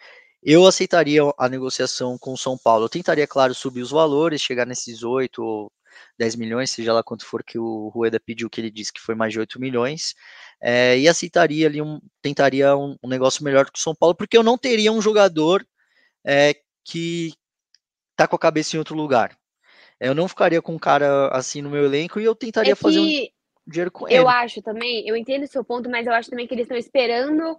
[0.43, 2.85] eu aceitaria a negociação com o São Paulo.
[2.85, 5.73] Eu tentaria, claro, subir os valores, chegar nesses 8 ou
[6.19, 9.15] 10 milhões, seja lá quanto for que o Rueda pediu, que ele disse que foi
[9.15, 10.15] mais de 8 milhões,
[10.61, 14.37] é, e aceitaria ali um, tentaria um, um, negócio melhor que o São Paulo, porque
[14.37, 15.67] eu não teria um jogador
[16.25, 17.35] é, que
[18.23, 19.37] tá com a cabeça em outro lugar.
[20.01, 22.99] Eu não ficaria com um cara assim no meu elenco e eu tentaria é fazer
[22.99, 23.29] um
[23.67, 24.19] dinheiro com ele.
[24.19, 26.77] Eu acho também, eu entendo o seu ponto, mas eu acho também que eles estão
[26.77, 27.57] esperando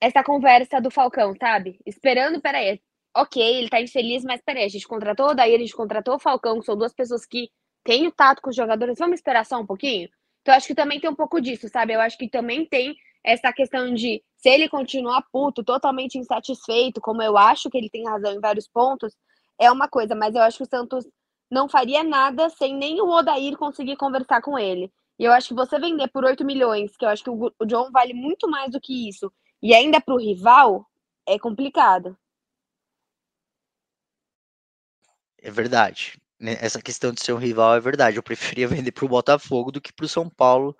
[0.00, 1.78] essa conversa do Falcão, sabe?
[1.86, 2.80] Esperando, peraí,
[3.16, 6.58] ok, ele tá infeliz, mas peraí, a gente contratou, daí a gente contratou o Falcão,
[6.58, 7.48] que são duas pessoas que
[7.84, 10.08] têm o tato com os jogadores, vamos esperar só um pouquinho?
[10.42, 11.94] Então, acho que também tem um pouco disso, sabe?
[11.94, 17.22] Eu acho que também tem essa questão de se ele continuar puto, totalmente insatisfeito, como
[17.22, 19.14] eu acho que ele tem razão em vários pontos,
[19.58, 21.06] é uma coisa, mas eu acho que o Santos
[21.50, 24.92] não faria nada sem nem o Odair conseguir conversar com ele.
[25.18, 27.90] E eu acho que você vender por 8 milhões, que eu acho que o John
[27.92, 30.86] vale muito mais do que isso, e ainda para o rival,
[31.26, 32.16] é complicado.
[35.38, 36.20] É verdade.
[36.38, 38.16] Né, essa questão de ser um rival é verdade.
[38.16, 40.76] Eu preferia vender para o Botafogo do que para o São Paulo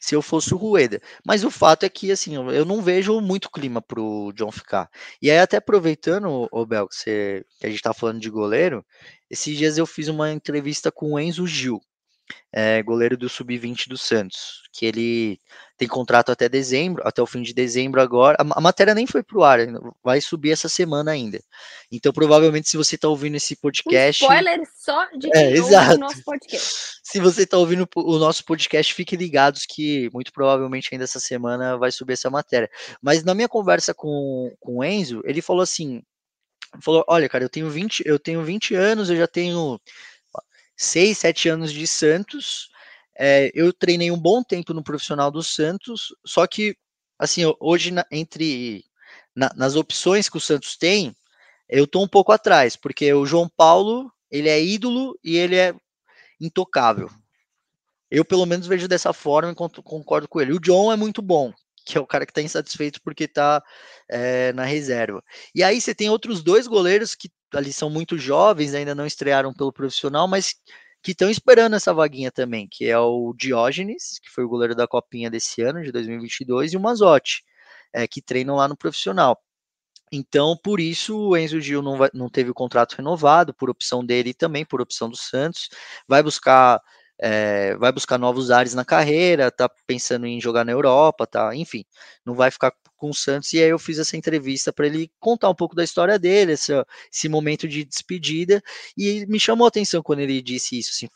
[0.00, 1.00] se eu fosse o Rueda.
[1.24, 4.90] Mas o fato é que, assim, eu não vejo muito clima para o John ficar.
[5.22, 8.84] E aí, até aproveitando, o Bel, que, você, que a gente está falando de goleiro,
[9.30, 11.80] esses dias eu fiz uma entrevista com o Enzo Gil,
[12.52, 15.40] é, goleiro do Sub-20 do Santos, que ele
[15.76, 18.36] tem contrato até dezembro, até o fim de dezembro agora.
[18.40, 19.58] A, a matéria nem foi pro ar,
[20.02, 21.38] vai subir essa semana ainda.
[21.92, 24.24] Então, provavelmente, se você está ouvindo esse podcast.
[24.24, 25.98] Um spoiler só de é, exato.
[25.98, 26.96] nosso podcast.
[27.02, 31.76] Se você está ouvindo o nosso podcast, fiquem ligados que muito provavelmente ainda essa semana
[31.76, 32.70] vai subir essa matéria.
[33.02, 36.02] Mas na minha conversa com, com o Enzo, ele falou assim:
[36.80, 39.80] falou, olha, cara, eu tenho 20, eu tenho 20 anos, eu já tenho
[40.76, 42.70] 6, 7 anos de Santos.
[43.18, 46.76] É, eu treinei um bom tempo no profissional do Santos, só que,
[47.18, 48.84] assim, hoje, na, entre
[49.34, 51.14] na, nas opções que o Santos tem,
[51.68, 55.74] eu tô um pouco atrás, porque o João Paulo, ele é ídolo e ele é
[56.40, 57.10] intocável.
[58.10, 60.52] Eu, pelo menos, vejo dessa forma e concordo com ele.
[60.52, 61.52] O John é muito bom,
[61.84, 63.62] que é o cara que está insatisfeito porque está
[64.08, 65.22] é, na reserva.
[65.54, 69.52] E aí você tem outros dois goleiros que ali são muito jovens, ainda não estrearam
[69.52, 70.54] pelo profissional, mas
[71.02, 74.88] que estão esperando essa vaguinha também, que é o Diógenes, que foi o goleiro da
[74.88, 77.44] Copinha desse ano, de 2022, e o Mazotti,
[77.92, 79.40] é, que treinam lá no profissional.
[80.12, 84.04] Então, por isso, o Enzo Gil não, vai, não teve o contrato renovado, por opção
[84.04, 85.68] dele e também por opção do Santos.
[86.08, 86.80] Vai buscar
[87.18, 91.84] é, vai buscar novos ares na carreira, tá pensando em jogar na Europa, tá, enfim,
[92.24, 93.52] não vai ficar com o Santos.
[93.52, 96.72] E aí eu fiz essa entrevista para ele contar um pouco da história dele, esse,
[97.12, 98.62] esse momento de despedida,
[98.96, 101.08] e me chamou a atenção quando ele disse isso, assim,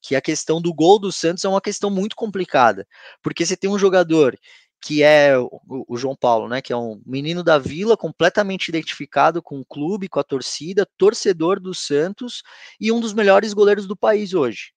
[0.00, 2.86] que a questão do gol do Santos é uma questão muito complicada,
[3.22, 4.38] porque você tem um jogador
[4.82, 9.60] que é o, João Paulo, né, que é um menino da Vila, completamente identificado com
[9.60, 12.42] o clube, com a torcida, torcedor do Santos
[12.80, 14.72] e um dos melhores goleiros do país hoje.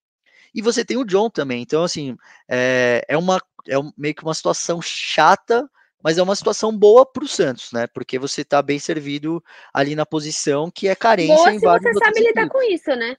[0.53, 1.61] E você tem o John também.
[1.61, 2.15] Então, assim,
[2.49, 5.67] é, é, uma, é meio que uma situação chata,
[6.03, 7.87] mas é uma situação boa para o Santos, né?
[7.87, 11.93] Porque você está bem servido ali na posição que é carência boa em se vários
[11.93, 13.15] você sabe lidar com isso, né?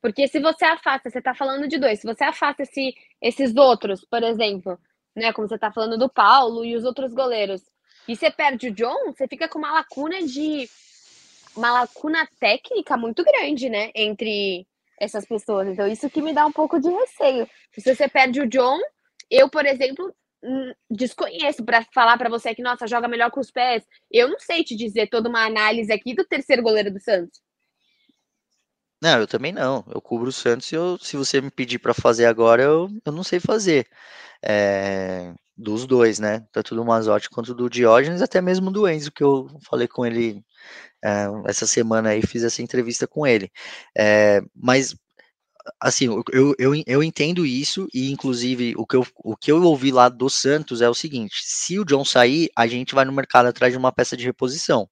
[0.00, 4.04] Porque se você afasta, você está falando de dois, se você afasta esse, esses outros,
[4.08, 4.78] por exemplo,
[5.16, 5.32] né?
[5.32, 7.62] Como você está falando do Paulo e os outros goleiros,
[8.06, 10.68] e você perde o John, você fica com uma lacuna de.
[11.54, 13.90] Uma lacuna técnica muito grande, né?
[13.94, 14.64] Entre
[14.98, 15.68] essas pessoas.
[15.68, 17.48] Então, isso que me dá um pouco de receio.
[17.72, 18.78] Se você perde o John,
[19.28, 20.14] eu, por exemplo,
[20.90, 23.84] desconheço para falar para você que, nossa, joga melhor com os pés.
[24.10, 27.40] Eu não sei te dizer toda uma análise aqui do terceiro goleiro do Santos.
[29.00, 29.84] Não, eu também não.
[29.92, 33.12] Eu cubro o Santos e eu, se você me pedir para fazer agora, eu, eu
[33.12, 33.86] não sei fazer.
[34.42, 36.46] É, dos dois, né?
[36.52, 40.44] Tanto do Mazotti quanto do Diógenes, até mesmo do Enzo, que eu falei com ele
[41.04, 43.50] é, essa semana aí, fiz essa entrevista com ele.
[43.96, 44.94] É, mas
[45.80, 49.90] assim, eu, eu, eu entendo isso, e inclusive o que, eu, o que eu ouvi
[49.90, 53.46] lá do Santos é o seguinte: se o John sair, a gente vai no mercado
[53.46, 54.88] atrás de uma peça de reposição,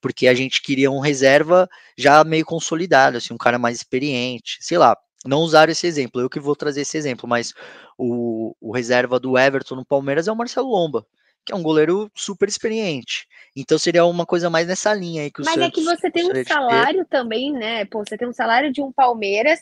[0.00, 4.78] porque a gente queria um reserva já meio consolidado, assim, um cara mais experiente, sei
[4.78, 4.96] lá.
[5.26, 7.52] Não usar esse exemplo, eu que vou trazer esse exemplo, mas
[7.98, 11.06] o, o reserva do Everton no Palmeiras é o Marcelo Lomba.
[11.44, 13.26] que é um goleiro super experiente.
[13.56, 16.10] Então seria uma coisa mais nessa linha aí que o Mas Santos é que você
[16.10, 17.84] tem um salário também, né?
[17.84, 19.60] Pô, você tem um salário de um Palmeiras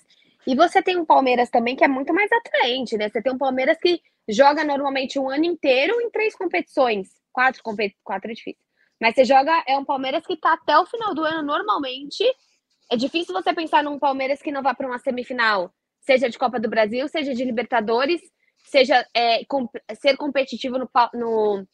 [0.48, 3.10] e você tem um Palmeiras também que é muito mais atraente, né?
[3.10, 7.10] Você tem um Palmeiras que joga normalmente um ano inteiro em três competições.
[7.30, 8.64] Quatro, competi quatro é difícil.
[8.98, 12.24] Mas você joga, é um Palmeiras que tá até o final do ano normalmente.
[12.90, 16.58] É difícil você pensar num Palmeiras que não vá para uma semifinal, seja de Copa
[16.58, 18.22] do Brasil, seja de Libertadores,
[18.64, 19.68] seja é, com,
[20.00, 21.66] ser competitivo no, no,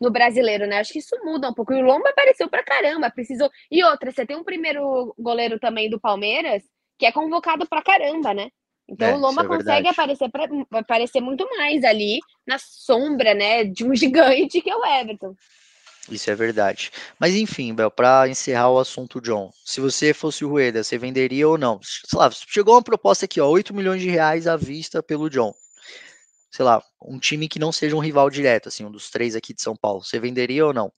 [0.00, 0.78] no, brasileiro, né?
[0.78, 1.74] Acho que isso muda um pouco.
[1.74, 3.50] E o Lomba apareceu pra caramba, precisou.
[3.70, 6.62] E outra, você tem um primeiro goleiro também do Palmeiras
[6.98, 8.48] que é convocado pra caramba, né?
[8.88, 13.64] Então é, o Lomba é consegue aparecer, pra, aparecer muito mais ali na sombra, né,
[13.64, 15.34] de um gigante que é o Everton.
[16.10, 16.90] Isso é verdade.
[17.18, 21.48] Mas enfim, Bel, para encerrar o assunto John, se você fosse o Rueda, você venderia
[21.48, 21.78] ou não?
[21.82, 25.54] Sei lá, chegou uma proposta aqui, ó, 8 milhões de reais à vista pelo John.
[26.50, 29.54] Sei lá, um time que não seja um rival direto, assim, um dos três aqui
[29.54, 30.02] de São Paulo.
[30.02, 30.92] Você venderia ou não?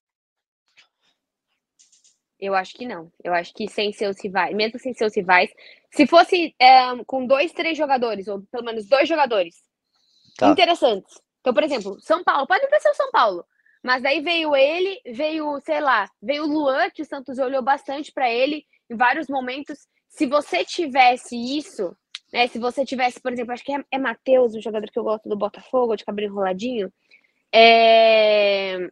[2.38, 3.10] Eu acho que não.
[3.22, 5.50] Eu acho que sem seus rivais, mesmo sem seus rivais,
[5.90, 9.56] se fosse é, com dois, três jogadores, ou pelo menos dois jogadores
[10.36, 10.48] tá.
[10.48, 11.20] interessantes.
[11.40, 13.44] Então, por exemplo, São Paulo, pode ser o São Paulo.
[13.82, 18.10] Mas daí veio ele, veio, sei lá, veio o Luan, que o Santos olhou bastante
[18.12, 19.86] para ele em vários momentos.
[20.08, 21.94] Se você tivesse isso,
[22.34, 22.48] né?
[22.48, 25.28] Se você tivesse, por exemplo, acho que é, é Matheus, o jogador que eu gosto
[25.28, 26.92] do Botafogo, de cabelo enroladinho.
[27.52, 28.90] É...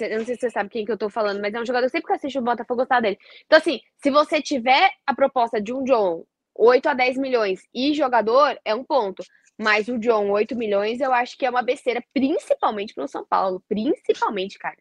[0.00, 1.86] Eu não sei se você sabe quem que eu tô falando, mas é um jogador
[1.86, 3.18] que sempre que assiste o Botafogo gostar dele.
[3.46, 6.24] Então, assim, se você tiver a proposta de um John
[6.54, 9.22] 8 a 10 milhões e jogador, é um ponto.
[9.58, 13.62] Mas o John, 8 milhões, eu acho que é uma besteira, principalmente pro São Paulo.
[13.68, 14.76] Principalmente, cara.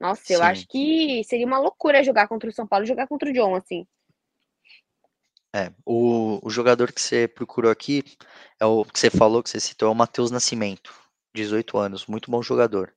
[0.00, 0.34] Nossa, Sim.
[0.34, 3.32] eu acho que seria uma loucura jogar contra o São Paulo e jogar contra o
[3.32, 3.86] John, assim.
[5.54, 8.02] É, o, o jogador que você procurou aqui,
[8.58, 10.94] é o que você falou, que você citou, é o Matheus Nascimento,
[11.34, 12.92] 18 anos, muito bom jogador.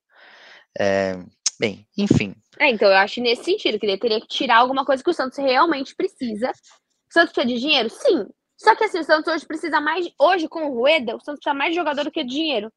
[0.79, 1.17] É,
[1.59, 2.35] bem, enfim.
[2.59, 5.13] É, então eu acho nesse sentido, que ele teria que tirar alguma coisa que o
[5.13, 6.51] Santos realmente precisa.
[6.51, 7.89] O Santos precisa de dinheiro?
[7.89, 8.27] Sim.
[8.57, 10.07] Só que assim, o Santos hoje precisa mais.
[10.19, 12.71] Hoje, com o Rueda, o Santos precisa mais de jogador do que de dinheiro.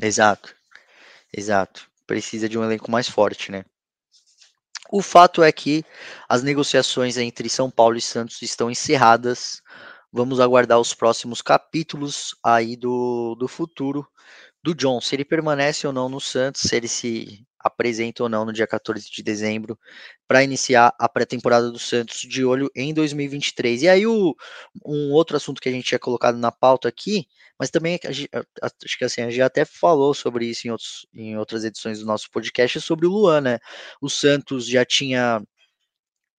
[0.00, 0.54] Exato.
[1.36, 1.88] Exato.
[2.06, 3.64] Precisa de um elenco mais forte, né?
[4.90, 5.84] O fato é que
[6.28, 9.62] as negociações entre São Paulo e Santos estão encerradas.
[10.12, 14.06] Vamos aguardar os próximos capítulos aí do, do futuro
[14.62, 18.44] do John, se ele permanece ou não no Santos, se ele se apresenta ou não
[18.44, 19.78] no dia 14 de dezembro
[20.28, 23.82] para iniciar a pré-temporada do Santos de olho em 2023.
[23.82, 24.36] E aí o,
[24.84, 27.26] um outro assunto que a gente tinha colocado na pauta aqui,
[27.58, 31.64] mas também acho que assim, a gente até falou sobre isso em, outros, em outras
[31.64, 33.58] edições do nosso podcast, sobre o Luan, né?
[34.00, 35.42] O Santos já tinha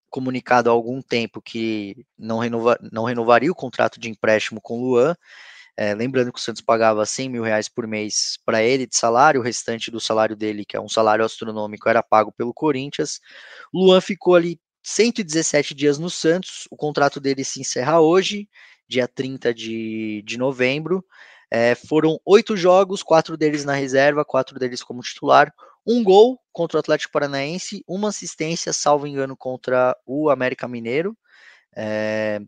[0.10, 4.90] comunicado há algum tempo que não, renova, não renovaria o contrato de empréstimo com o
[4.90, 5.16] Luan,
[5.78, 9.42] é, lembrando que o Santos pagava 100 mil reais por mês para ele de salário,
[9.42, 13.20] o restante do salário dele, que é um salário astronômico, era pago pelo Corinthians.
[13.74, 18.48] Luan ficou ali 117 dias no Santos, o contrato dele se encerra hoje,
[18.88, 21.04] dia 30 de, de novembro.
[21.52, 25.54] É, foram oito jogos, quatro deles na reserva, quatro deles como titular.
[25.86, 31.18] Um gol contra o Atlético Paranaense, uma assistência, salvo engano, contra o América Mineiro.
[31.76, 32.40] É,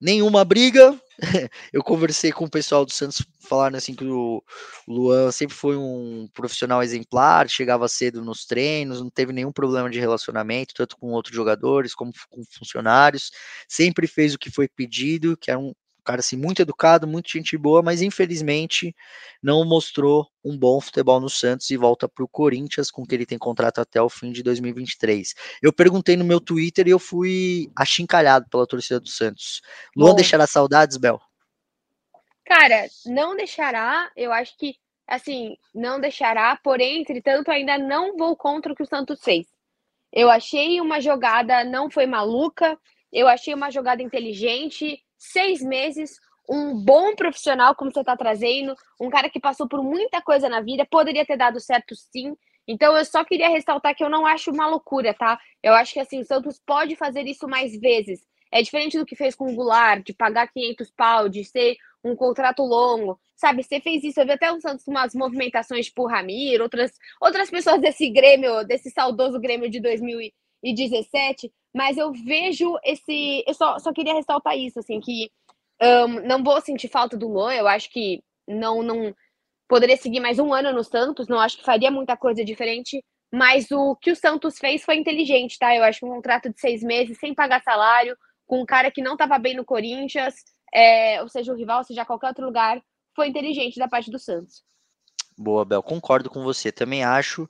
[0.00, 0.98] nenhuma briga.
[1.72, 4.42] Eu conversei com o pessoal do Santos, falando assim que o
[4.86, 9.98] Luan sempre foi um profissional exemplar, chegava cedo nos treinos, não teve nenhum problema de
[9.98, 13.30] relacionamento, tanto com outros jogadores como com funcionários,
[13.68, 15.72] sempre fez o que foi pedido, que era um,
[16.08, 18.96] cara assim, muito educado, muito gente boa, mas infelizmente
[19.42, 23.26] não mostrou um bom futebol no Santos e volta para o Corinthians, com que ele
[23.26, 25.34] tem contrato até o fim de 2023.
[25.62, 29.60] Eu perguntei no meu Twitter e eu fui achincalhado pela torcida do Santos.
[29.94, 31.20] Luan bom, deixará saudades, Bel?
[32.46, 34.10] Cara, não deixará.
[34.16, 38.88] Eu acho que, assim, não deixará, porém, entretanto, ainda não vou contra o que o
[38.88, 39.46] Santos fez.
[40.10, 42.78] Eu achei uma jogada, não foi maluca,
[43.12, 49.10] eu achei uma jogada inteligente seis meses, um bom profissional, como você está trazendo, um
[49.10, 52.34] cara que passou por muita coisa na vida, poderia ter dado certo sim.
[52.66, 55.38] Então eu só queria ressaltar que eu não acho uma loucura, tá?
[55.62, 58.20] Eu acho que assim, o Santos pode fazer isso mais vezes.
[58.50, 62.16] É diferente do que fez com o Goulart, de pagar 500 pau, de ser um
[62.16, 63.20] contrato longo.
[63.36, 67.50] Sabe, você fez isso, eu vi até o Santos umas movimentações tipo Ramiro, outras, outras
[67.50, 69.80] pessoas desse Grêmio, desse saudoso Grêmio de
[70.62, 73.44] 2017, mas eu vejo esse.
[73.46, 75.30] Eu só, só queria ressaltar isso, assim, que
[75.80, 79.14] um, não vou sentir falta do Luan, eu acho que não, não
[79.68, 83.70] poderia seguir mais um ano no Santos, não acho que faria muita coisa diferente, mas
[83.70, 85.74] o que o Santos fez foi inteligente, tá?
[85.76, 88.16] Eu acho que um contrato de seis meses, sem pagar salário,
[88.46, 90.34] com um cara que não estava bem no Corinthians,
[90.72, 92.82] é, ou seja, o rival, seja qualquer outro lugar,
[93.14, 94.62] foi inteligente da parte do Santos.
[95.36, 95.82] Boa, Bel.
[95.82, 96.72] Concordo com você.
[96.72, 97.46] Também acho.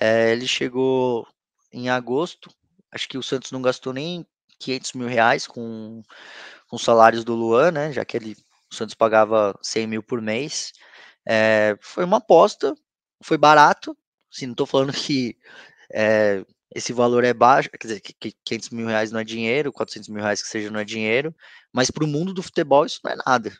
[0.00, 1.26] É, ele chegou
[1.74, 2.50] em agosto.
[2.90, 4.26] Acho que o Santos não gastou nem
[4.60, 6.02] 500 mil reais com,
[6.68, 7.92] com salários do Luan, né?
[7.92, 8.36] Já que ele,
[8.70, 10.72] o Santos pagava 100 mil por mês.
[11.26, 12.74] É, foi uma aposta,
[13.22, 13.96] foi barato.
[14.32, 15.36] Assim, não estou falando que
[15.92, 16.44] é,
[16.74, 20.22] esse valor é baixo, quer dizer, que 500 mil reais não é dinheiro, 400 mil
[20.22, 21.34] reais que seja não é dinheiro,
[21.72, 23.52] mas para o mundo do futebol isso não é nada.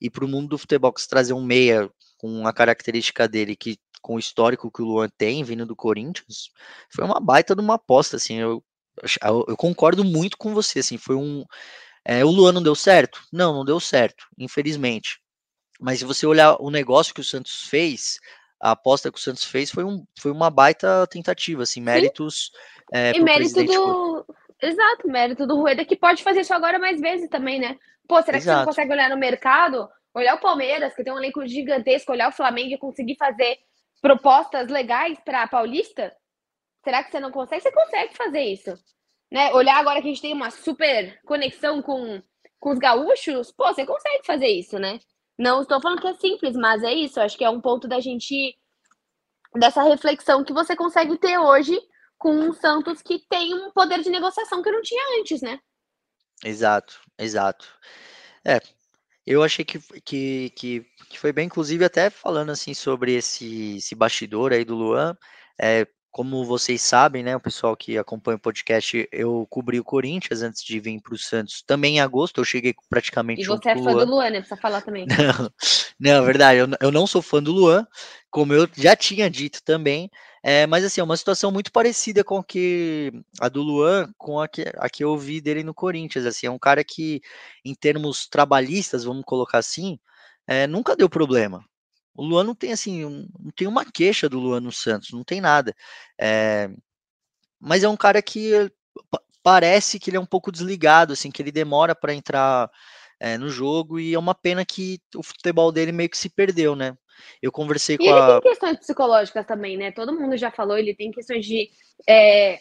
[0.00, 1.88] E para o mundo do futebol, que se trazer um meia
[2.18, 6.50] com a característica dele, que com o histórico que o Luan tem, vindo do Corinthians,
[6.90, 8.62] foi uma baita de uma aposta, assim, eu,
[9.22, 11.44] eu, eu concordo muito com você, assim, foi um...
[12.04, 13.22] É, o Luan não deu certo?
[13.32, 15.20] Não, não deu certo, infelizmente.
[15.80, 18.18] Mas se você olhar o negócio que o Santos fez,
[18.60, 22.52] a aposta que o Santos fez foi, um, foi uma baita tentativa, assim, méritos.
[22.92, 24.26] É, e mérito do.
[24.60, 27.76] Exato, mérito do Rueda, que pode fazer isso agora mais vezes também, né?
[28.06, 28.58] Pô, será que Exato.
[28.58, 32.28] você não consegue olhar no mercado, olhar o Palmeiras, que tem um elenco gigantesco, olhar
[32.28, 33.58] o Flamengo e conseguir fazer
[34.02, 36.14] propostas legais para Paulista?
[36.84, 37.62] Será que você não consegue?
[37.62, 38.74] Você consegue fazer isso.
[39.30, 39.54] Né?
[39.54, 42.20] Olhar agora que a gente tem uma super conexão com,
[42.60, 44.98] com os gaúchos, pô, você consegue fazer isso, né?
[45.38, 47.20] Não estou falando que é simples, mas é isso.
[47.20, 48.54] Acho que é um ponto da gente
[49.54, 51.78] dessa reflexão que você consegue ter hoje
[52.18, 55.58] com um Santos que tem um poder de negociação que não tinha antes, né?
[56.44, 57.66] Exato, exato.
[58.44, 58.60] É,
[59.26, 63.94] eu achei que, que, que, que foi bem, inclusive até falando assim sobre esse, esse
[63.94, 65.16] bastidor aí do Luan,
[65.60, 70.42] é, como vocês sabem, né, o pessoal que acompanha o podcast, eu cobri o Corinthians
[70.42, 71.62] antes de vir para o Santos.
[71.66, 74.04] Também em agosto, eu cheguei praticamente E você é fã Luan.
[74.04, 74.38] do Luan, né?
[74.40, 75.06] Precisa falar também.
[75.08, 75.50] Não,
[75.98, 77.86] não é verdade, eu, eu não sou fã do Luan,
[78.30, 80.10] como eu já tinha dito também.
[80.42, 84.40] É, mas assim, é uma situação muito parecida com a, que, a do Luan, com
[84.40, 86.26] a que, a que eu vi dele no Corinthians.
[86.26, 87.20] Assim, é um cara que,
[87.64, 89.98] em termos trabalhistas, vamos colocar assim,
[90.46, 91.64] é, nunca deu problema.
[92.14, 95.24] O Luan não tem assim, um, não tem uma queixa do Luan no Santos, não
[95.24, 95.74] tem nada.
[96.20, 96.68] É,
[97.60, 98.52] mas é um cara que
[99.42, 102.70] parece que ele é um pouco desligado, assim, que ele demora para entrar
[103.20, 106.76] é, no jogo e é uma pena que o futebol dele meio que se perdeu,
[106.76, 106.96] né?
[107.42, 108.30] Eu conversei e com ele a.
[108.30, 109.92] Ele tem questões psicológicas também, né?
[109.92, 111.70] Todo mundo já falou, ele tem questões de.
[112.08, 112.58] É,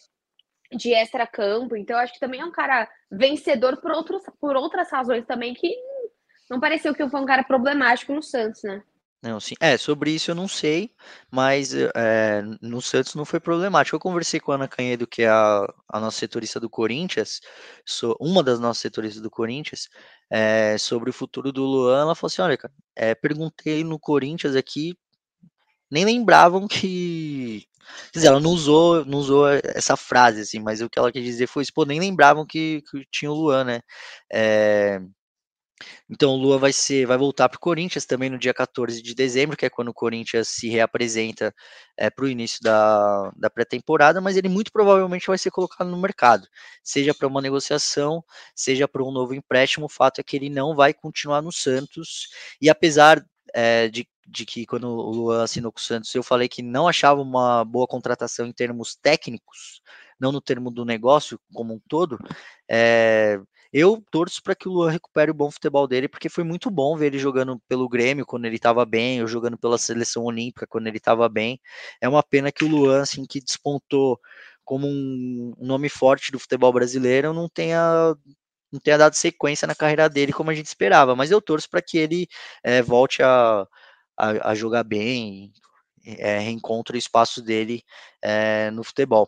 [0.73, 5.25] de extra-campo, então acho que também é um cara vencedor por, outros, por outras razões
[5.25, 5.75] também que
[6.49, 8.81] não pareceu que foi um cara problemático no Santos, né?
[9.23, 9.53] Não, sim.
[9.59, 10.91] É, sobre isso eu não sei,
[11.29, 13.95] mas é, no Santos não foi problemático.
[13.95, 17.39] Eu conversei com a Ana Canhedo, que é a, a nossa setorista do Corinthians,
[17.85, 19.89] so, uma das nossas setoristas do Corinthians,
[20.29, 22.01] é, sobre o futuro do Luan.
[22.01, 24.97] Ela falou assim: olha, cara, é, perguntei no Corinthians aqui,
[25.91, 27.65] nem lembravam que.
[28.13, 31.23] Quer dizer, ela não usou, não usou essa frase, assim, mas o que ela quis
[31.25, 33.81] dizer foi isso, pô, nem lembravam que, que tinha o Luan, né?
[34.31, 35.01] É,
[36.09, 39.13] então o Lua vai ser, vai voltar para o Corinthians também no dia 14 de
[39.15, 41.53] dezembro, que é quando o Corinthians se reapresenta
[41.97, 46.01] é, para o início da, da pré-temporada, mas ele muito provavelmente vai ser colocado no
[46.01, 46.47] mercado,
[46.83, 48.23] seja para uma negociação,
[48.55, 49.85] seja para um novo empréstimo.
[49.85, 52.27] O fato é que ele não vai continuar no Santos,
[52.61, 53.23] e apesar
[53.53, 56.87] é, de, de que quando o Luan assinou com o Santos, eu falei que não
[56.87, 59.81] achava uma boa contratação em termos técnicos,
[60.19, 62.17] não no termo do negócio como um todo,
[62.69, 63.39] é,
[63.73, 66.97] eu torço para que o Luan recupere o bom futebol dele, porque foi muito bom
[66.97, 70.87] ver ele jogando pelo Grêmio quando ele estava bem, ou jogando pela seleção olímpica quando
[70.87, 71.59] ele estava bem.
[72.01, 74.19] É uma pena que o Luan, assim, que despontou
[74.63, 78.15] como um nome forte do futebol brasileiro, não tenha
[78.71, 81.81] não tenha dado sequência na carreira dele como a gente esperava, mas eu torço para
[81.81, 82.27] que ele
[82.63, 83.67] é, volte a,
[84.17, 85.51] a, a, jogar bem,
[86.05, 87.83] é, reencontre o espaço dele
[88.21, 89.27] é, no futebol.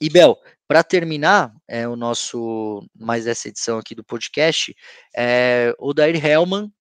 [0.00, 4.74] E Bel, para terminar é, o nosso mais essa edição aqui do podcast,
[5.16, 6.72] é, o Dair Hellman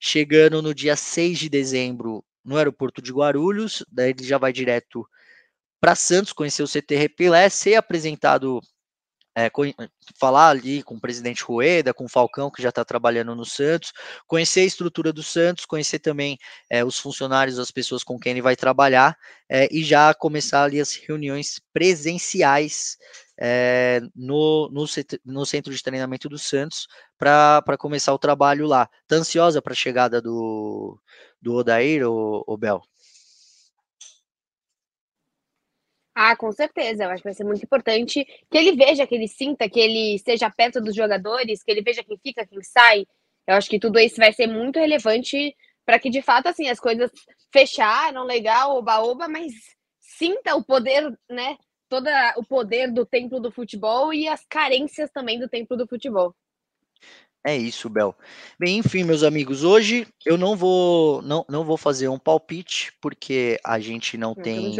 [0.00, 5.06] chegando no dia 6 de dezembro no aeroporto de Guarulhos, daí ele já vai direto
[5.80, 8.60] para Santos, conhecer o CT Repilé, ser apresentado
[9.38, 9.50] é,
[10.18, 13.92] falar ali com o presidente Rueda, com o Falcão, que já está trabalhando no Santos,
[14.26, 16.36] conhecer a estrutura do Santos, conhecer também
[16.68, 19.16] é, os funcionários, as pessoas com quem ele vai trabalhar,
[19.48, 22.96] é, e já começar ali as reuniões presenciais
[23.40, 24.84] é, no, no,
[25.24, 28.90] no, centro de treinamento do Santos para começar o trabalho lá.
[29.06, 31.00] Tá ansiosa para a chegada do,
[31.40, 32.82] do Odair, ou Bel?
[36.20, 37.04] Ah, com certeza.
[37.04, 40.16] Eu acho que vai ser muito importante que ele veja, que ele sinta, que ele
[40.16, 43.06] esteja perto dos jogadores, que ele veja quem fica, quem sai.
[43.46, 45.54] Eu acho que tudo isso vai ser muito relevante
[45.86, 47.08] para que, de fato, assim, as coisas
[47.52, 49.52] fecharam, legal, oba-oba, mas
[50.00, 51.56] sinta o poder, né?
[51.88, 56.34] Todo o poder do templo do futebol e as carências também do templo do futebol.
[57.46, 58.12] É isso, Bel.
[58.58, 63.60] Bem, enfim, meus amigos, hoje eu não vou não, não vou fazer um palpite porque
[63.64, 64.74] a gente não, não tem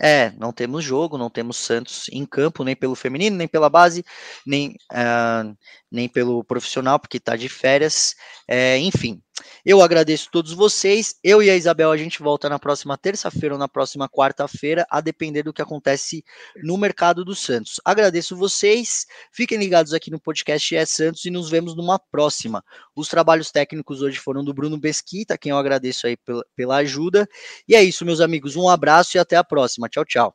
[0.00, 4.04] é, não temos jogo, não temos Santos em campo, nem pelo feminino, nem pela base,
[4.46, 5.56] nem, uh,
[5.90, 8.14] nem pelo profissional, porque está de férias.
[8.46, 9.22] É, enfim,
[9.64, 11.16] eu agradeço a todos vocês.
[11.22, 15.00] Eu e a Isabel, a gente volta na próxima terça-feira ou na próxima quarta-feira, a
[15.00, 16.24] depender do que acontece
[16.62, 17.80] no mercado do Santos.
[17.84, 19.06] Agradeço vocês.
[19.32, 22.64] Fiquem ligados aqui no podcast É Santos e nos vemos numa próxima.
[22.94, 27.28] Os trabalhos técnicos hoje foram do Bruno Besquita, quem eu agradeço aí pela, pela ajuda.
[27.66, 28.56] E é isso, meus amigos.
[28.56, 29.88] Um abraço e até a próxima.
[29.88, 30.34] Tchau, tchau.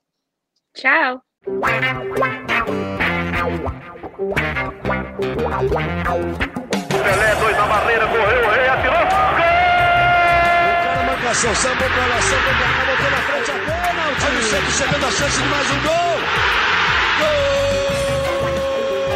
[0.74, 1.22] Tchau.
[7.04, 8.94] Pelé, dois na barreira, correu, o rei atirou.
[8.94, 9.46] Gol!
[10.68, 14.26] O cara marcação, sambou pra lá, sambou pra lá, botou na frente a pênalti.
[14.26, 16.20] Olha o Santos chegando a chance de mais um gol.
[17.20, 17.40] Gol!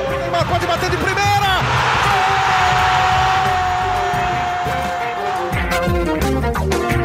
[0.05, 1.27] O Neymar pode bater de primeira.
[6.81, 6.96] Gol!